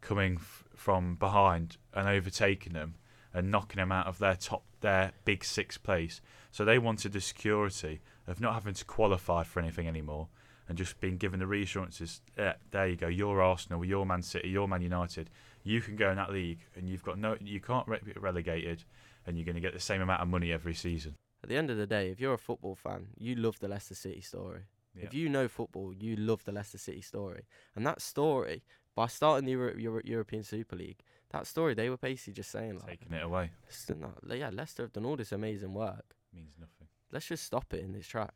[0.00, 2.96] coming f- from behind and overtaking them
[3.32, 6.20] and knocking them out of their top, their big six place.
[6.50, 10.28] So they wanted the security of not having to qualify for anything anymore
[10.68, 12.20] and just being given the reassurances.
[12.38, 13.08] Yeah, there you go.
[13.08, 13.84] You're Arsenal.
[13.84, 14.48] You're Man City.
[14.48, 15.30] You're Man United.
[15.62, 17.36] You can go in that league, and you've got no.
[17.40, 18.84] You can't be relegated,
[19.26, 21.16] and you're going to get the same amount of money every season.
[21.42, 23.94] At the end of the day, if you're a football fan, you love the Leicester
[23.94, 24.62] City story.
[24.96, 25.04] Yeah.
[25.04, 27.44] If you know football, you love the Leicester City story.
[27.74, 28.62] And that story,
[28.94, 31.00] by starting the Euro- Euro- European Super League,
[31.30, 33.50] that story they were basically just saying like, taking it away
[33.98, 36.14] not- yeah, Leicester have done all this amazing work.
[36.32, 36.86] means nothing.
[37.10, 38.34] Let's just stop it in its tracks.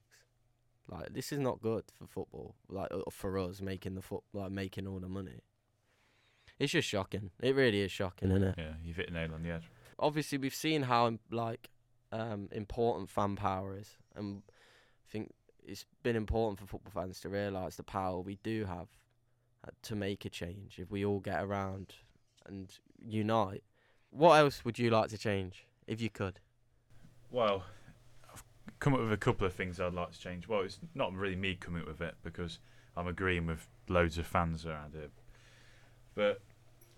[0.89, 2.55] Like this is not good for football.
[2.69, 5.41] Like uh, for us making the foot, like making all the money.
[6.59, 7.31] It's just shocking.
[7.41, 8.55] It really is shocking, isn't it?
[8.59, 9.63] Yeah, you've hit the nail on the head.
[9.99, 11.71] obviously we've seen how like
[12.11, 15.33] um, important fan power is, and I think
[15.65, 18.89] it's been important for football fans to realise the power we do have
[19.67, 21.95] uh, to make a change if we all get around
[22.47, 22.71] and
[23.05, 23.63] unite.
[24.11, 26.41] What else would you like to change if you could?
[27.31, 27.65] Well,
[28.81, 30.49] come up with a couple of things I'd like to change.
[30.49, 32.59] Well, it's not really me coming up with it because
[32.97, 35.11] I'm agreeing with loads of fans around it.
[36.15, 36.41] But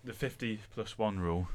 [0.03, 1.47] the 50 plus one rule,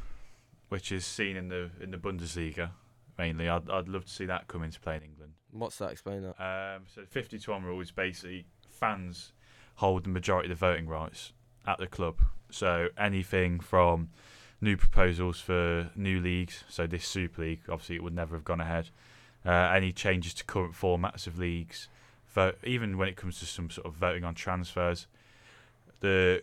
[0.69, 2.71] which is seen in the in the Bundesliga
[3.19, 5.33] mainly, I'd I'd love to see that come into play in England.
[5.51, 5.91] What's that?
[5.91, 6.43] Explain that.
[6.43, 9.33] Um, so 50 to 1 rule is basically fans
[9.77, 11.33] hold the majority of the voting rights
[11.67, 12.21] at the club.
[12.51, 14.11] So anything from
[14.61, 18.61] new proposals for new leagues, so this Super League, obviously it would never have gone
[18.61, 18.91] ahead.
[19.47, 21.89] Uh, any changes to current formats of leagues,
[22.27, 25.07] vote, even when it comes to some sort of voting on transfers,
[26.01, 26.43] the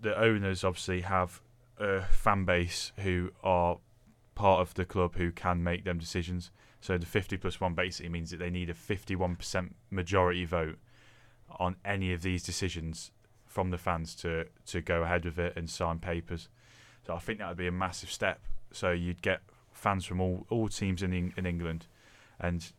[0.00, 1.40] the owners obviously have
[1.78, 3.78] a fan base who are
[4.34, 6.50] part of the club who can make them decisions.
[6.80, 10.78] So the 50 plus 1 basically means that they need a 51% majority vote
[11.58, 13.10] on any of these decisions
[13.46, 16.48] from the fans to, to go ahead with it and sign papers.
[17.06, 18.40] So I think that would be a massive step.
[18.72, 19.40] So you'd get
[19.72, 21.86] fans from all, all teams in in England,
[22.40, 22.72] and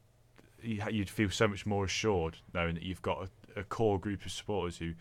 [0.62, 4.32] you'd feel so much more assured knowing that you've got a, a core group of
[4.32, 4.94] supporters who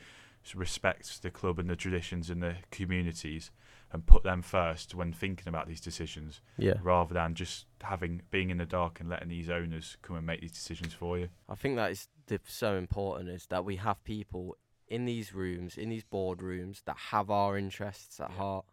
[0.54, 3.50] respect the club and the traditions and the communities
[3.92, 8.50] and put them first when thinking about these decisions Yeah, rather than just having being
[8.50, 11.28] in the dark and letting these owners come and make these decisions for you.
[11.48, 14.56] I think that is the, so important is that we have people
[14.88, 18.36] in these rooms, in these boardrooms, that have our interests at Yeah.
[18.36, 18.66] heart.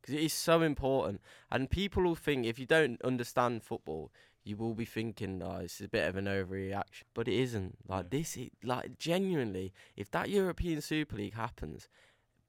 [0.00, 1.20] Because it is so important.
[1.52, 4.10] And people will think if you don't understand football,
[4.44, 7.02] you will be thinking, oh, it's a bit of an overreaction.
[7.14, 7.78] But it isn't.
[7.88, 8.18] Like, Yeah.
[8.18, 11.88] this, is, like, genuinely, if that European Super League happens,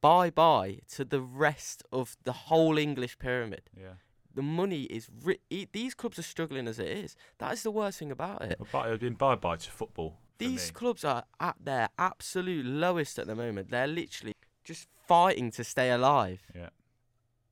[0.01, 3.69] bye bye to the rest of the whole English pyramid.
[3.79, 3.93] Yeah.
[4.35, 5.09] The money is.
[5.23, 7.15] Ri- e- these clubs are struggling as it is.
[7.37, 8.55] That is the worst thing about it.
[8.57, 10.17] But bye, been bye bye to football.
[10.39, 10.73] These me.
[10.73, 13.69] clubs are at their absolute lowest at the moment.
[13.69, 14.33] They're literally
[14.63, 16.41] just fighting to stay alive.
[16.55, 16.69] Yeah.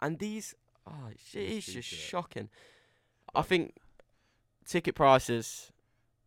[0.01, 0.55] And these,
[0.87, 2.49] oh, it's, it is just shocking.
[3.35, 3.75] I think
[4.66, 5.72] ticket prices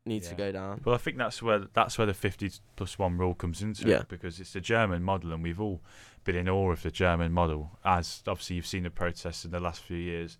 [0.06, 0.82] need to go down.
[0.84, 4.00] Well, I think that's where that's where the 50 plus one rule comes into Yeah.
[4.00, 5.80] it because it's the German model, and we've all
[6.24, 7.78] been in awe of the German model.
[7.84, 10.36] As obviously you've seen the protests in the last few years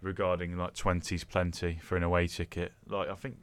[0.00, 2.72] regarding like 20s plenty for an away ticket.
[2.86, 3.36] Like I think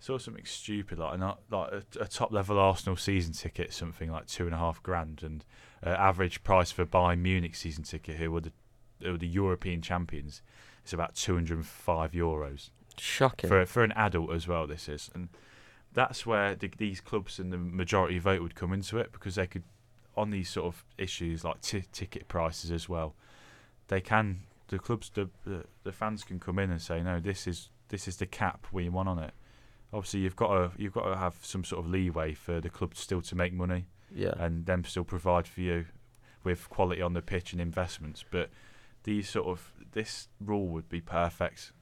[0.00, 4.26] saw something stupid like not like a, a top level Arsenal season ticket, something like
[4.26, 5.44] two and a half grand, and
[5.86, 8.52] uh, average price for Bayern Munich season ticket, who were the
[9.00, 10.42] who were the European champions,
[10.84, 13.48] is about 205 euros Shocking.
[13.48, 14.66] for for an adult as well.
[14.66, 15.28] This is, and
[15.92, 19.46] that's where the, these clubs and the majority vote would come into it because they
[19.46, 19.62] could,
[20.16, 23.14] on these sort of issues like t- ticket prices as well,
[23.88, 27.46] they can the clubs the, the the fans can come in and say no, this
[27.46, 29.32] is this is the cap we want on it.
[29.92, 32.96] Obviously, you've got to you've got to have some sort of leeway for the club
[32.96, 34.34] still to make money yeah.
[34.38, 35.86] and them still provide for you
[36.42, 38.24] with quality on the pitch and investments.
[38.28, 38.50] But
[39.04, 41.72] these sort of this rule would be perfect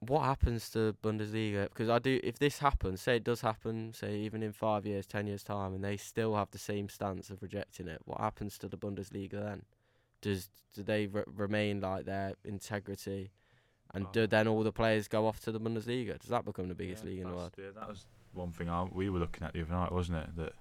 [0.00, 1.64] what happens to Bundesliga?
[1.64, 5.06] Because I do, if this happens, say it does happen, say even in five years,
[5.06, 8.58] ten years time, and they still have the same stance of rejecting it, what happens
[8.58, 9.62] to the Bundesliga then?
[10.20, 13.30] Does do they re- remain like their integrity,
[13.92, 14.08] and Oh.
[14.12, 16.18] do then all the players go off to the Bundesliga?
[16.18, 17.54] Does that become the biggest Yeah, league in the world?
[17.58, 20.36] Yeah, that was one thing I, we were looking at the other night, wasn't it?
[20.36, 20.52] That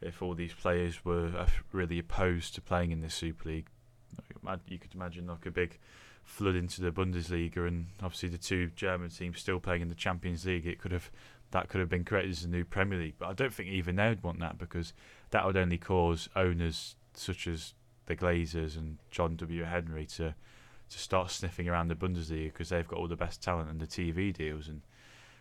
[0.00, 3.68] if all these players were uh, really opposed to playing in this Super League,
[4.66, 5.78] you could imagine like a big
[6.30, 10.46] flood into the Bundesliga, and obviously the two German teams still playing in the Champions
[10.46, 10.66] League.
[10.66, 11.10] It could have
[11.50, 13.96] that could have been created as a new Premier League, but I don't think even
[13.96, 14.92] they would want that because
[15.30, 17.74] that would only cause owners such as
[18.06, 19.64] the Glazers and John W.
[19.64, 20.34] Henry to
[20.88, 23.86] to start sniffing around the Bundesliga because they've got all the best talent and the
[23.86, 24.82] TV deals and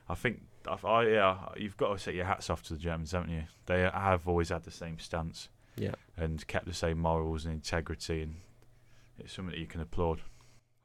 [0.07, 3.11] I think I, I yeah you've got to set your hats off to the Germans
[3.11, 7.45] haven't you they have always had the same stance Yeah, and kept the same morals
[7.45, 8.35] and integrity and
[9.17, 10.21] it's something that you can applaud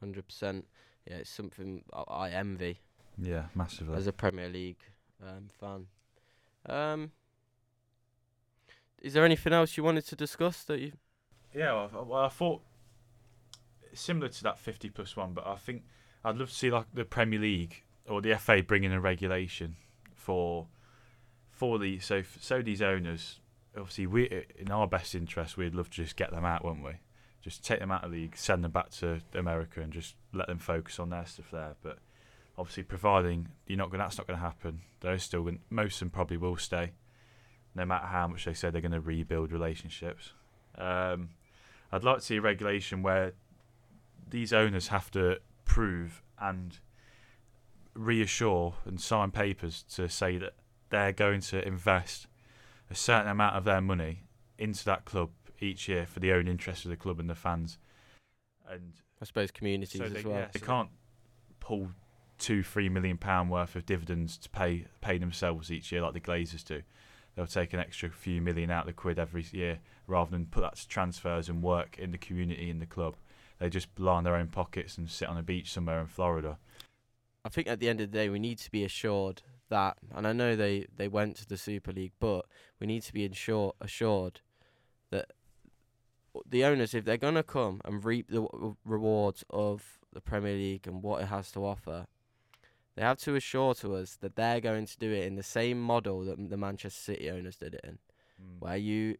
[0.04, 0.66] hundred percent.
[1.08, 2.78] Yeah, it's something I, I envy
[3.18, 4.82] yeah massively as a Premier League
[5.22, 5.86] um, fan.
[6.66, 7.12] Um,
[9.00, 10.92] is there anything else you wanted to discuss that you?
[11.54, 12.62] Yeah, well, I- well, I thought
[13.92, 15.84] similar to that 50 plus one, but I think
[16.24, 19.76] I'd love to see like the Premier League or the FA bringing in a regulation
[20.14, 20.66] for
[21.50, 23.40] for the so so these owners.
[23.76, 26.92] Obviously, we in our best interest, we'd love to just get them out, wouldn't we?
[27.44, 30.46] Just take them out of the league, send them back to America, and just let
[30.46, 31.76] them focus on their stuff there.
[31.82, 31.98] But
[32.56, 34.80] obviously, providing you're not going, that's not going to happen.
[35.00, 36.92] They're still going, most of them probably will stay,
[37.74, 40.32] no matter how much they say they're going to rebuild relationships.
[40.78, 41.28] Um,
[41.92, 43.34] I'd like to see a regulation where
[44.30, 46.78] these owners have to prove and
[47.92, 50.54] reassure and sign papers to say that
[50.88, 52.26] they're going to invest
[52.90, 54.22] a certain amount of their money
[54.58, 55.28] into that club
[55.64, 57.78] each year for the own interest of the club and the fans.
[58.68, 60.38] And I suppose communities so they, as well.
[60.38, 60.90] yeah, they can't
[61.60, 61.88] pull
[62.38, 66.20] two, three million pound worth of dividends to pay pay themselves each year like the
[66.20, 66.82] Glazers do.
[67.34, 70.60] They'll take an extra few million out of the quid every year rather than put
[70.60, 73.16] that to transfers and work in the community in the club.
[73.58, 76.58] They just line their own pockets and sit on a beach somewhere in Florida.
[77.44, 80.26] I think at the end of the day, we need to be assured that, and
[80.26, 82.46] I know they, they went to the Super League, but
[82.80, 84.40] we need to be ensure, assured
[86.48, 90.54] the owners, if they're going to come and reap the w- rewards of the Premier
[90.54, 92.06] League and what it has to offer,
[92.96, 95.80] they have to assure to us that they're going to do it in the same
[95.80, 97.98] model that the Manchester City owners did it in,
[98.38, 98.58] hmm.
[98.60, 99.16] where you,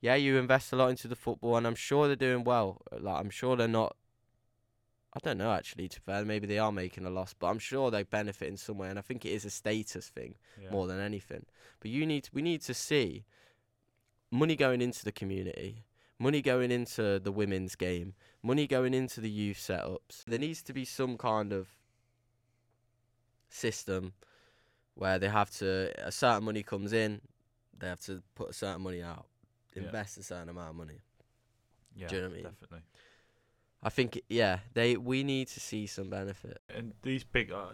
[0.00, 2.82] yeah, you invest a lot into the football, and I'm sure they're doing well.
[2.92, 3.96] Like I'm sure they're not
[5.14, 5.88] I don't know actually.
[5.88, 8.56] To be fair, maybe they are making a loss, but I'm sure they benefit in
[8.56, 10.70] some way, and I think it is a status thing Yeah.
[10.70, 11.46] more than anything.
[11.80, 13.24] But you need, we need to see
[14.30, 15.84] money going into the community,
[16.18, 20.24] money going into the women's game, money going into the youth setups.
[20.26, 21.68] There needs to be some kind of
[23.48, 24.12] system
[24.94, 27.20] where they have to a certain money comes in,
[27.78, 29.26] they have to put a certain money out,
[29.74, 29.84] Yeah.
[29.84, 31.00] invest a certain amount of money.
[31.94, 32.44] yeah, do you know what I mean?
[32.44, 32.82] Definitely.
[33.82, 36.60] I think yeah, they we need to see some benefit.
[36.68, 37.68] And these big, uh,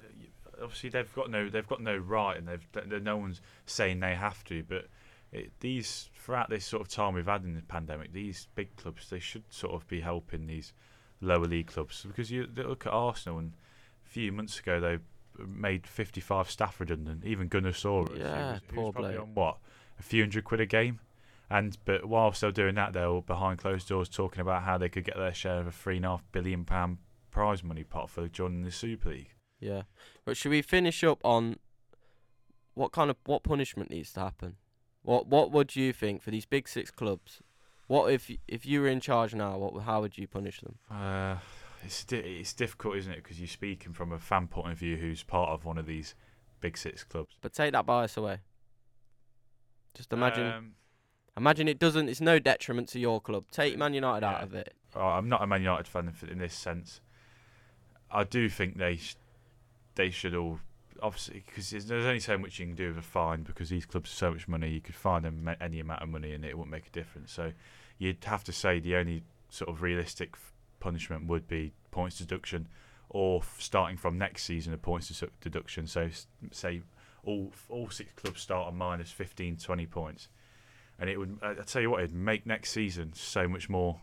[0.62, 4.14] obviously they've got no, they've got no right, and they've, th- no one's saying they
[4.14, 4.62] have to.
[4.62, 4.88] But
[5.34, 9.10] it, these throughout this sort of time we've had in the pandemic, these big clubs
[9.10, 10.72] they should sort of be helping these
[11.20, 13.52] lower league clubs because you look at Arsenal and
[14.04, 14.98] a few months ago they
[15.46, 17.24] made 55 staff redundant.
[17.24, 19.20] Even Gunnersaurus, Yeah, was, poor bloke.
[19.20, 19.58] on what
[19.98, 21.00] a few hundred quid a game.
[21.50, 24.88] And but whilst they're doing that, they're all behind closed doors talking about how they
[24.88, 26.98] could get their share of a three and a half billion pound
[27.30, 29.30] prize money pot for joining the Super League.
[29.60, 29.82] Yeah.
[30.24, 31.58] But should we finish up on
[32.74, 34.56] what kind of what punishment needs to happen?
[35.04, 37.40] What what would you think for these big six clubs?
[37.86, 39.56] What if if you were in charge now?
[39.58, 40.78] What how would you punish them?
[40.90, 41.36] Uh,
[41.84, 43.22] it's di- it's difficult, isn't it?
[43.22, 46.14] Because you're speaking from a fan point of view who's part of one of these
[46.60, 47.36] big six clubs.
[47.42, 48.38] But take that bias away.
[49.94, 50.74] Just imagine Um,
[51.36, 52.08] imagine it doesn't.
[52.08, 53.44] It's no detriment to your club.
[53.50, 54.74] Take Man United out of it.
[54.96, 57.00] oh, I'm not a Man United fan in- in this sense.
[58.10, 59.16] I do think they sh-
[59.96, 60.60] they should all
[61.02, 63.86] obviously because there's, there's only so much you can do with a fine because these
[63.86, 64.70] clubs have so much money.
[64.70, 67.32] You could fine them any amount of money and it wouldn't make a difference.
[67.32, 67.52] So
[67.98, 70.36] you'd have to say the only sort of realistic
[70.80, 72.68] punishment would be points deduction,
[73.08, 75.86] or starting from next season a points deduction.
[75.86, 76.10] So
[76.50, 76.82] say
[77.24, 80.28] all all six clubs start on minus 15, 20 points,
[80.98, 81.38] and it would.
[81.42, 84.00] I tell you what, it'd make next season so much more.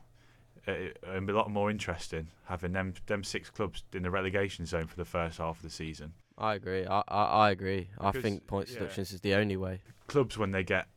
[0.67, 4.63] Uh, and be a lot more interesting having them them six clubs in the relegation
[4.63, 6.13] zone for the first half of the season.
[6.41, 6.85] I agree.
[6.85, 7.89] I I, I agree.
[7.99, 8.79] I think points yeah.
[8.79, 9.81] deductions is the only way.
[10.07, 10.87] clubs when they get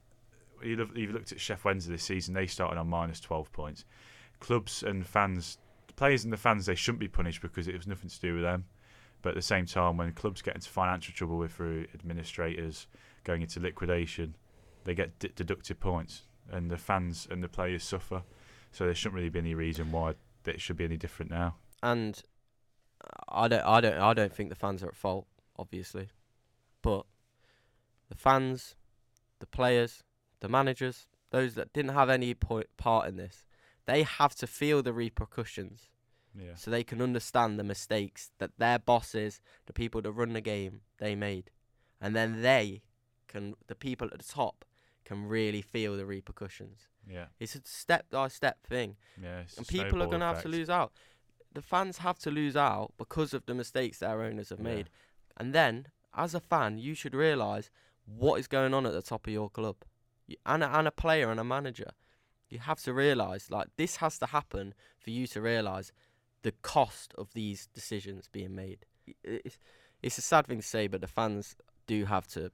[0.62, 3.84] you look, you've looked at Sheff Wednesday this season they started on minus 12 points
[4.40, 5.58] clubs and fans
[5.96, 8.42] players and the fans they shouldn't be punished because it was nothing to do with
[8.42, 8.64] them
[9.22, 12.86] but at the same time when clubs get into financial trouble with through administrators
[13.24, 14.34] going into liquidation
[14.84, 18.22] they get d- deducted points and the fans and the players suffer
[18.72, 20.14] so there shouldn't really be any reason why
[20.46, 22.22] it should be any different now And
[23.28, 25.26] I don't I don't I don't think the fans are at fault,
[25.56, 26.08] obviously.
[26.82, 27.06] But
[28.08, 28.76] the fans,
[29.40, 30.02] the players,
[30.40, 33.44] the managers, those that didn't have any point, part in this,
[33.86, 35.88] they have to feel the repercussions
[36.36, 40.40] yeah so they can understand the mistakes that their bosses, the people that run the
[40.40, 41.50] game, they made.
[42.00, 42.82] And then they
[43.28, 44.64] can the people at the top
[45.04, 46.88] can really feel the repercussions.
[47.08, 50.48] yeah It's a step by step thing yeah and people are going to have to
[50.48, 50.92] lose out.
[51.52, 54.64] The fans have to lose out because of the mistakes their owners have Yeah.
[54.74, 54.90] made.
[55.36, 57.70] And then, as a fan, you should realise
[58.06, 59.76] what is going on at the top of your club.
[60.26, 61.90] You, and, a, and a player and a manager.
[62.48, 65.92] You have to realise, like, this has to happen for you to realise
[66.42, 68.86] the cost of these decisions being made.
[69.24, 69.58] It's,
[70.02, 71.56] it's a sad thing to say, but the fans
[71.86, 72.50] do have to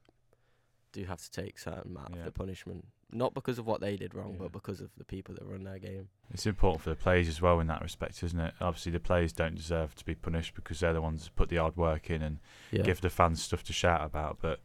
[0.92, 2.20] do have to take certain amount Yeah.
[2.20, 4.38] of the punishment, not because of what they did wrong, Yeah.
[4.42, 6.08] but because of the people that run their game.
[6.32, 8.54] It's important for the players as well in that respect, isn't it?
[8.60, 11.56] Obviously, the players don't deserve to be punished because they're the ones that put the
[11.56, 12.38] hard work in and
[12.70, 14.38] Yeah, give the fans stuff to shout about.
[14.40, 14.60] But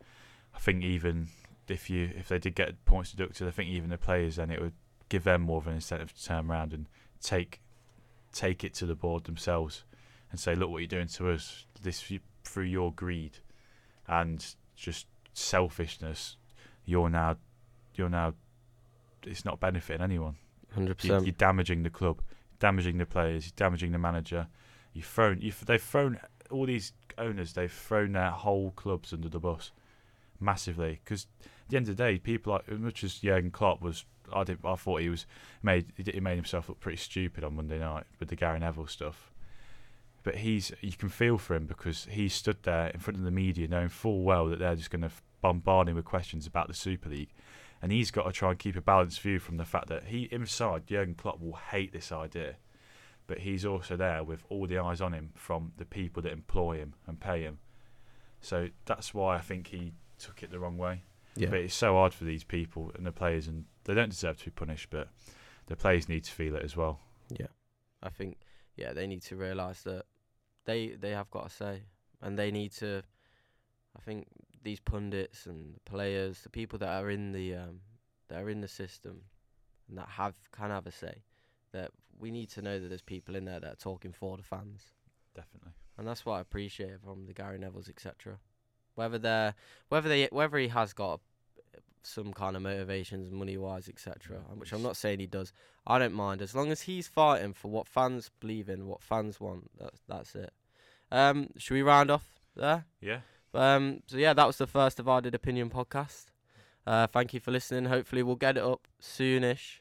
[0.53, 1.29] I think even
[1.67, 4.61] if you if they did get points deducted, I think even the players then it
[4.61, 4.73] would
[5.09, 6.87] give them more of an incentive to turn around and
[7.21, 7.61] take
[8.31, 9.83] take it to the board themselves
[10.29, 11.65] and say, look what you're doing to us.
[11.81, 12.03] This
[12.43, 13.39] through your greed
[14.07, 16.37] and just selfishness.
[16.85, 17.37] You're now
[17.97, 18.33] you're now
[19.23, 20.35] it's not benefiting anyone.
[20.73, 21.25] hundred You, percent.
[21.25, 22.21] you're damaging the club,
[22.59, 24.47] damaging the players, you're damaging the manager.
[24.93, 26.19] You've thrown, you've, they've thrown
[26.49, 27.53] all these owners.
[27.53, 29.71] They've thrown their whole clubs under the bus
[30.39, 30.99] massively.
[31.03, 34.05] Because at the end of the day, people like as much as Jurgen Klopp was,
[34.33, 35.25] I did, I thought he was
[35.63, 38.87] made he he made himself look pretty stupid on Monday night with the Gary Neville
[38.87, 39.31] stuff.
[40.23, 43.31] But he's you can feel for him because he stood there in front of the
[43.31, 46.73] media knowing full well that they're just going to bombard him with questions about the
[46.73, 47.29] Super League
[47.81, 50.23] and he's got to try and keep a balanced view from the fact that he
[50.31, 52.55] inside Jurgen Klopp will hate this idea,
[53.27, 56.77] but he's also there with all the eyes on him from the people that employ
[56.77, 57.59] him and pay him.
[58.41, 61.03] So that's why I think he took it the wrong way.
[61.35, 64.37] Yeah, But it's so hard for these people and the players, and they don't deserve
[64.37, 65.09] to be punished, but
[65.67, 66.99] the players need to feel it as well.
[67.29, 67.47] yeah.
[68.03, 68.37] I think
[68.77, 70.03] yeah they need to realise that
[70.65, 71.83] they they have got a say,
[72.21, 73.01] and they need to.
[73.97, 74.27] I think
[74.65, 77.79] these pundits and the players, the people that are in the um,
[78.27, 79.21] that are in the system,
[79.87, 81.23] and that have can have a say,
[81.71, 84.43] that we need to know that there's people in there that are talking for the
[84.43, 84.91] fans.
[85.33, 85.71] Definitely.
[85.97, 88.39] and that's what I appreciate from the Gary Neville's, etc.
[88.95, 89.53] Whether they're
[89.89, 91.21] whether they whether he has got
[92.03, 94.37] some kind of motivations, money wise, etc.
[94.55, 95.53] Which I'm not saying he does.
[95.85, 99.39] I don't mind as long as he's fighting for what fans believe in, what fans
[99.39, 99.69] want.
[99.79, 100.53] That's that's it.
[101.11, 102.85] Um, should we round off there?
[102.99, 103.19] Yeah.
[103.55, 106.25] Um, so yeah, that was the first divided opinion podcast.
[106.85, 107.85] Uh, thank you for listening.
[107.85, 109.79] Hopefully we'll get it up soonish.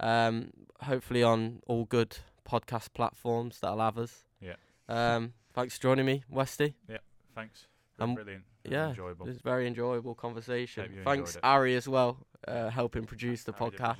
[0.00, 0.50] Um,
[0.82, 2.18] hopefully on all good
[2.48, 4.24] podcast platforms that'll have us.
[4.40, 4.54] Yeah.
[4.88, 6.74] Um, thanks for joining me, Westy.
[6.88, 6.98] Yeah.
[7.34, 7.66] Thanks.
[7.98, 8.44] Um, brilliant.
[8.64, 9.26] Yeah, Enjoyable.
[9.26, 11.00] It was a very enjoyable conversation.
[11.04, 11.36] Thanks.
[11.42, 12.18] Ari, as well,
[12.48, 13.98] uh, helping produce the podcast.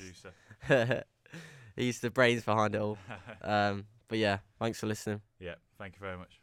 [0.66, 1.04] producer.
[1.76, 2.98] He's the brains behind it all.
[3.42, 5.20] Um, but yeah, thanks for listening.
[5.38, 5.54] yeah.
[5.78, 6.40] Thank you very much.